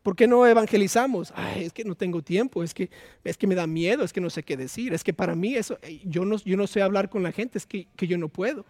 ¿Por 0.02 0.16
qué 0.16 0.26
no 0.26 0.46
evangelizamos? 0.46 1.32
es 1.56 1.72
que 1.72 1.84
no 1.84 1.94
tengo 1.94 2.22
tiempo, 2.22 2.62
es 2.62 2.74
que, 2.74 2.90
es 3.22 3.36
que 3.36 3.46
me 3.46 3.54
da 3.54 3.66
miedo, 3.66 4.02
es 4.02 4.12
que 4.12 4.20
no 4.20 4.30
sé 4.30 4.42
qué 4.42 4.56
decir, 4.56 4.94
es 4.94 5.04
que 5.04 5.12
para 5.12 5.34
mí 5.34 5.54
eso, 5.54 5.78
yo 6.04 6.24
no, 6.24 6.38
yo 6.38 6.56
no 6.56 6.66
sé 6.66 6.82
hablar 6.82 7.08
con 7.08 7.22
la 7.22 7.30
gente, 7.30 7.58
es 7.58 7.66
que, 7.66 7.86
que 7.94 8.06
yo 8.06 8.18
no 8.18 8.28
puedo. 8.28 8.64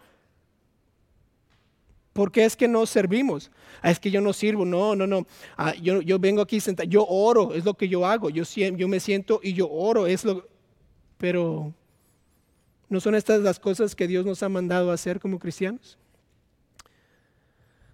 ¿Por 2.13 2.31
qué 2.31 2.45
es 2.45 2.55
que 2.55 2.67
no 2.67 2.85
servimos? 2.85 3.49
Ah, 3.81 3.89
es 3.89 3.99
que 3.99 4.11
yo 4.11 4.21
no 4.21 4.33
sirvo, 4.33 4.65
no, 4.65 4.95
no, 4.95 5.07
no. 5.07 5.25
Ah, 5.57 5.73
yo, 5.81 6.01
yo, 6.01 6.19
vengo 6.19 6.43
aquí 6.43 6.59
sentado, 6.59 6.87
yo 6.87 7.05
oro, 7.07 7.55
es 7.55 7.65
lo 7.65 7.73
que 7.73 7.89
yo 7.89 8.05
hago. 8.05 8.29
Yo, 8.29 8.43
yo 8.43 8.87
me 8.87 8.99
siento 8.99 9.39
y 9.41 9.53
yo 9.53 9.67
oro, 9.69 10.05
es 10.05 10.23
lo. 10.23 10.47
Pero, 11.23 11.73
¿no 12.89 12.99
son 12.99 13.15
estas 13.15 13.39
las 13.39 13.57
cosas 13.57 13.95
que 13.95 14.09
Dios 14.09 14.25
nos 14.25 14.43
ha 14.43 14.49
mandado 14.49 14.91
a 14.91 14.95
hacer 14.95 15.21
como 15.21 15.39
cristianos? 15.39 15.97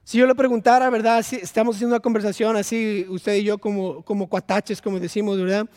Si 0.03 0.17
yo 0.17 0.25
le 0.25 0.33
preguntara, 0.33 0.89
¿verdad? 0.89 1.21
Si 1.21 1.35
estamos 1.35 1.75
haciendo 1.75 1.95
una 1.95 2.01
conversación 2.01 2.57
así, 2.57 3.05
usted 3.07 3.35
y 3.35 3.43
yo 3.43 3.59
como, 3.59 4.01
como 4.01 4.27
cuataches, 4.27 4.81
como 4.81 4.99
decimos, 4.99 5.39
¿verdad? 5.39 5.69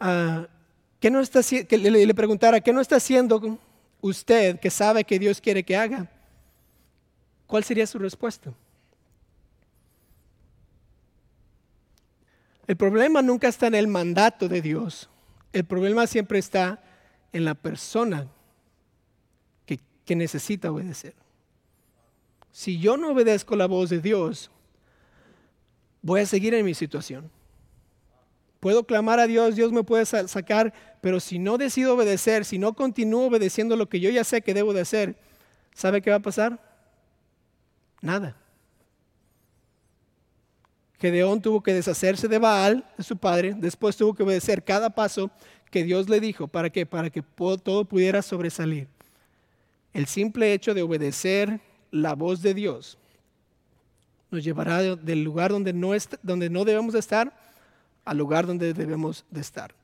Ah, 0.00 0.48
¿qué 0.98 1.08
no 1.08 1.20
está, 1.20 1.40
que 1.44 1.78
le, 1.78 2.14
preguntara, 2.14 2.60
¿qué 2.60 2.72
no 2.72 2.80
está 2.80 2.96
haciendo 2.96 3.60
usted 4.00 4.58
que 4.58 4.68
sabe 4.68 5.04
que 5.04 5.20
Dios 5.20 5.40
quiere 5.40 5.62
que 5.62 5.76
haga? 5.76 6.10
¿cuál 7.46 7.62
sería 7.62 7.86
su 7.86 8.00
respuesta? 8.00 8.52
El 12.66 12.76
problema 12.76 13.22
nunca 13.22 13.46
está 13.46 13.68
en 13.68 13.76
el 13.76 13.86
mandato 13.86 14.48
de 14.48 14.60
Dios. 14.60 15.08
El 15.52 15.64
problema 15.64 16.04
siempre 16.08 16.40
está 16.40 16.82
en 17.32 17.44
la 17.44 17.54
persona 17.54 18.26
que, 19.66 19.80
que, 20.04 20.16
necesita 20.16 20.70
obedecer. 20.70 21.14
Si 22.52 22.78
yo 22.78 22.96
no 22.96 23.12
obedezco 23.12 23.56
la 23.56 23.66
voz 23.66 23.90
de 23.90 24.00
Dios, 24.00 24.50
voy 26.02 26.20
a 26.20 26.26
seguir 26.26 26.54
en 26.54 26.64
mi 26.64 26.74
situación. 26.74 27.30
Puedo 28.60 28.84
clamar 28.84 29.20
a 29.20 29.26
Dios, 29.26 29.54
Dios 29.54 29.72
me 29.72 29.84
puede 29.84 30.04
sacar, 30.04 30.72
pero 31.00 31.20
si 31.20 31.38
no 31.38 31.58
decido 31.58 31.94
obedecer, 31.94 32.44
si 32.44 32.58
no 32.58 32.72
continúo 32.72 33.26
obedeciendo 33.26 33.76
lo 33.76 33.88
que 33.88 34.00
yo 34.00 34.10
ya 34.10 34.24
sé 34.24 34.42
que 34.42 34.54
debo 34.54 34.72
de 34.72 34.80
hacer, 34.80 35.16
¿sabe 35.74 36.02
qué 36.02 36.10
va 36.10 36.16
a 36.16 36.22
pasar? 36.22 36.58
Nada. 38.00 38.36
Gedeón 41.00 41.40
tuvo 41.40 41.62
que 41.62 41.72
deshacerse 41.72 42.26
de 42.26 42.38
Baal, 42.38 42.84
de 42.96 43.04
su 43.04 43.16
padre, 43.16 43.54
después 43.56 43.96
tuvo 43.96 44.14
que 44.14 44.24
obedecer 44.24 44.64
cada 44.64 44.90
paso 44.90 45.30
que 45.70 45.84
Dios 45.84 46.08
le 46.08 46.20
dijo. 46.20 46.48
¿Para 46.48 46.70
qué? 46.70 46.86
Para 46.86 47.10
que 47.10 47.22
todo 47.22 47.84
pudiera 47.84 48.22
sobresalir. 48.22 48.88
El 49.92 50.06
simple 50.06 50.52
hecho 50.52 50.74
de 50.74 50.82
obedecer 50.82 51.60
la 51.90 52.14
voz 52.14 52.42
de 52.42 52.54
Dios 52.54 52.98
nos 54.30 54.44
llevará 54.44 54.82
del 54.82 55.24
lugar 55.24 55.50
donde 55.50 55.72
no, 55.72 55.92
donde 56.22 56.50
no 56.50 56.64
debemos 56.64 56.92
de 56.92 57.00
estar 57.00 57.34
al 58.04 58.18
lugar 58.18 58.46
donde 58.46 58.74
debemos 58.74 59.24
de 59.30 59.40
estar. 59.40 59.74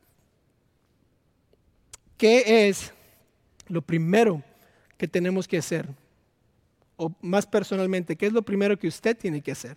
¿Qué 2.17 2.69
es 2.69 2.93
lo 3.67 3.83
primero 3.83 4.43
que 4.97 5.09
tenemos 5.09 5.49
que 5.49 5.59
hacer 5.59 5.89
o 6.97 7.13
más 7.21 7.47
personalmente, 7.47 8.17
¿qué 8.17 8.27
es 8.27 8.33
lo 8.33 8.43
primero 8.43 8.79
que 8.79 8.89
usted 8.89 9.17
tiene 9.17 9.41
que 9.41 9.53
hacer 9.53 9.77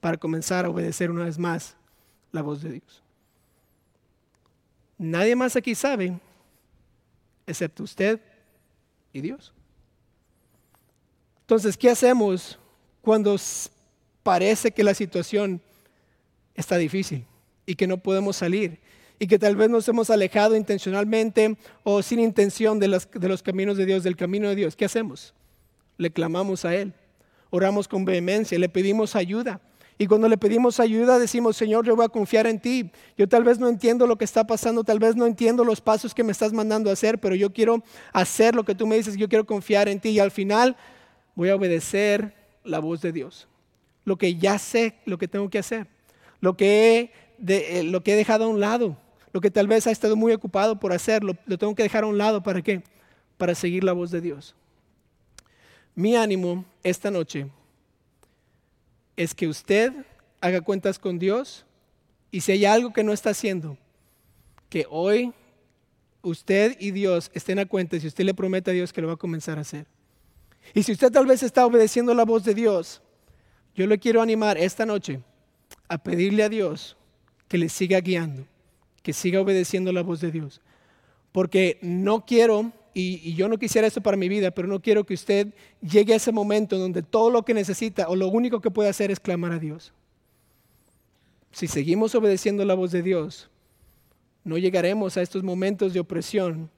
para 0.00 0.16
comenzar 0.16 0.64
a 0.64 0.70
obedecer 0.70 1.10
una 1.10 1.24
vez 1.24 1.38
más 1.38 1.76
la 2.30 2.42
voz 2.42 2.62
de 2.62 2.72
Dios? 2.72 3.02
Nadie 5.02 5.34
más 5.36 5.56
aquí 5.56 5.74
sabe, 5.74 6.18
excepto 7.46 7.82
usted 7.82 8.20
y 9.12 9.20
Dios. 9.20 9.52
Entonces, 11.40 11.76
¿qué 11.76 11.90
hacemos 11.90 12.58
cuando 13.00 13.36
parece 14.22 14.70
que 14.70 14.84
la 14.84 14.94
situación 14.94 15.60
está 16.54 16.76
difícil 16.76 17.26
y 17.66 17.74
que 17.74 17.86
no 17.86 17.98
podemos 17.98 18.36
salir? 18.36 18.80
Y 19.18 19.26
que 19.26 19.38
tal 19.38 19.56
vez 19.56 19.68
nos 19.68 19.88
hemos 19.88 20.08
alejado 20.08 20.56
intencionalmente 20.56 21.56
o 21.84 22.02
sin 22.02 22.20
intención 22.20 22.78
de 22.78 22.88
los, 22.88 23.42
caminos 23.42 23.76
de 23.76 23.86
Dios, 23.86 24.04
del 24.04 24.16
camino 24.16 24.48
de 24.48 24.54
Dios. 24.54 24.76
¿Qué 24.76 24.84
hacemos? 24.84 25.34
le 25.98 26.10
clamamos 26.10 26.64
a 26.64 26.74
Él, 26.74 26.92
oramos 27.50 27.88
con 27.88 28.04
vehemencia, 28.04 28.58
le 28.58 28.68
pedimos 28.68 29.16
ayuda. 29.16 29.60
Y 29.98 30.06
cuando 30.06 30.28
le 30.28 30.38
pedimos 30.38 30.80
ayuda 30.80 31.18
decimos, 31.18 31.56
Señor, 31.56 31.84
yo 31.84 31.94
voy 31.94 32.04
a 32.04 32.08
confiar 32.08 32.46
en 32.46 32.60
ti. 32.60 32.90
Yo 33.16 33.28
tal 33.28 33.44
vez 33.44 33.58
no 33.58 33.68
entiendo 33.68 34.06
lo 34.06 34.16
que 34.16 34.24
está 34.24 34.46
pasando, 34.46 34.84
tal 34.84 34.98
vez 34.98 35.16
no 35.16 35.26
entiendo 35.26 35.64
los 35.64 35.80
pasos 35.80 36.14
que 36.14 36.24
me 36.24 36.32
estás 36.32 36.52
mandando 36.52 36.90
a 36.90 36.94
hacer, 36.94 37.18
pero 37.20 37.34
yo 37.34 37.52
quiero 37.52 37.82
hacer 38.12 38.54
lo 38.54 38.64
que 38.64 38.74
tú 38.74 38.86
me 38.86 38.96
dices, 38.96 39.16
yo 39.16 39.28
quiero 39.28 39.46
confiar 39.46 39.88
en 39.88 40.00
ti. 40.00 40.10
Y 40.10 40.18
al 40.18 40.30
final 40.30 40.76
voy 41.34 41.50
a 41.50 41.56
obedecer 41.56 42.34
la 42.64 42.78
voz 42.78 43.00
de 43.02 43.12
Dios. 43.12 43.46
Lo 44.04 44.16
que 44.16 44.36
ya 44.36 44.58
sé, 44.58 44.94
lo 45.04 45.18
que 45.18 45.28
tengo 45.28 45.48
que 45.50 45.58
hacer. 45.58 45.86
Lo 46.40 46.56
que 46.56 47.12
he, 47.46 47.78
eh, 47.78 47.82
lo 47.84 48.02
que 48.02 48.14
he 48.14 48.16
dejado 48.16 48.44
a 48.44 48.48
un 48.48 48.60
lado. 48.60 48.96
Lo 49.32 49.40
que 49.40 49.50
tal 49.50 49.68
vez 49.68 49.86
ha 49.86 49.90
estado 49.90 50.16
muy 50.16 50.32
ocupado 50.32 50.78
por 50.80 50.92
hacer, 50.92 51.22
lo 51.24 51.34
tengo 51.58 51.74
que 51.74 51.82
dejar 51.82 52.04
a 52.04 52.06
un 52.06 52.18
lado. 52.18 52.42
¿Para 52.42 52.60
qué? 52.60 52.82
Para 53.38 53.54
seguir 53.54 53.84
la 53.84 53.92
voz 53.92 54.10
de 54.10 54.20
Dios. 54.20 54.54
Mi 55.94 56.16
ánimo 56.16 56.64
esta 56.82 57.10
noche 57.10 57.46
es 59.16 59.34
que 59.34 59.48
usted 59.48 59.92
haga 60.40 60.60
cuentas 60.60 60.98
con 60.98 61.18
Dios 61.18 61.64
y 62.30 62.40
si 62.40 62.52
hay 62.52 62.64
algo 62.64 62.92
que 62.92 63.04
no 63.04 63.12
está 63.12 63.30
haciendo, 63.30 63.76
que 64.68 64.86
hoy 64.88 65.32
usted 66.22 66.76
y 66.80 66.90
Dios 66.92 67.30
estén 67.34 67.58
a 67.58 67.66
cuenta 67.66 67.96
y 67.96 68.06
usted 68.06 68.24
le 68.24 68.34
promete 68.34 68.70
a 68.70 68.74
Dios 68.74 68.92
que 68.92 69.02
lo 69.02 69.08
va 69.08 69.14
a 69.14 69.18
comenzar 69.18 69.58
a 69.58 69.62
hacer. 69.62 69.86
Y 70.74 70.82
si 70.82 70.92
usted 70.92 71.10
tal 71.10 71.26
vez 71.26 71.42
está 71.42 71.66
obedeciendo 71.66 72.14
la 72.14 72.24
voz 72.24 72.44
de 72.44 72.54
Dios, 72.54 73.02
yo 73.74 73.86
le 73.86 73.98
quiero 73.98 74.22
animar 74.22 74.56
esta 74.56 74.86
noche 74.86 75.20
a 75.88 75.98
pedirle 75.98 76.42
a 76.42 76.48
Dios 76.48 76.96
que 77.48 77.58
le 77.58 77.68
siga 77.68 78.00
guiando, 78.00 78.46
que 79.02 79.12
siga 79.12 79.40
obedeciendo 79.40 79.92
la 79.92 80.02
voz 80.02 80.20
de 80.20 80.30
Dios. 80.30 80.60
Porque 81.32 81.78
no 81.82 82.24
quiero 82.24 82.72
y, 82.94 83.34
yo 83.34 83.48
no 83.48 83.58
quisiera 83.58 83.86
eso 83.86 84.00
para 84.00 84.16
mi 84.16 84.28
vida, 84.28 84.50
pero 84.50 84.68
no 84.68 84.80
quiero 84.80 85.04
que 85.04 85.14
usted 85.14 85.48
llegue 85.80 86.12
a 86.12 86.16
ese 86.16 86.32
momento 86.32 86.78
donde 86.78 87.02
todo 87.02 87.30
lo 87.30 87.44
que 87.44 87.54
necesita 87.54 88.08
o 88.08 88.16
lo 88.16 88.28
único 88.28 88.60
que 88.60 88.70
puede 88.70 88.88
hacer 88.88 89.10
es 89.10 89.20
clamar 89.20 89.52
a 89.52 89.58
Dios. 89.58 89.92
Si 91.52 91.66
seguimos 91.66 92.14
obedeciendo 92.14 92.64
la 92.64 92.74
voz 92.74 92.92
de 92.92 93.02
Dios, 93.02 93.50
no 94.44 94.58
llegaremos 94.58 95.16
a 95.16 95.22
estos 95.22 95.42
momentos 95.42 95.92
de 95.92 96.00
opresión 96.00 96.70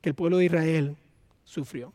que 0.00 0.10
el 0.10 0.14
pueblo 0.14 0.38
de 0.38 0.46
Israel 0.46 0.96
sufrió. 1.44 1.92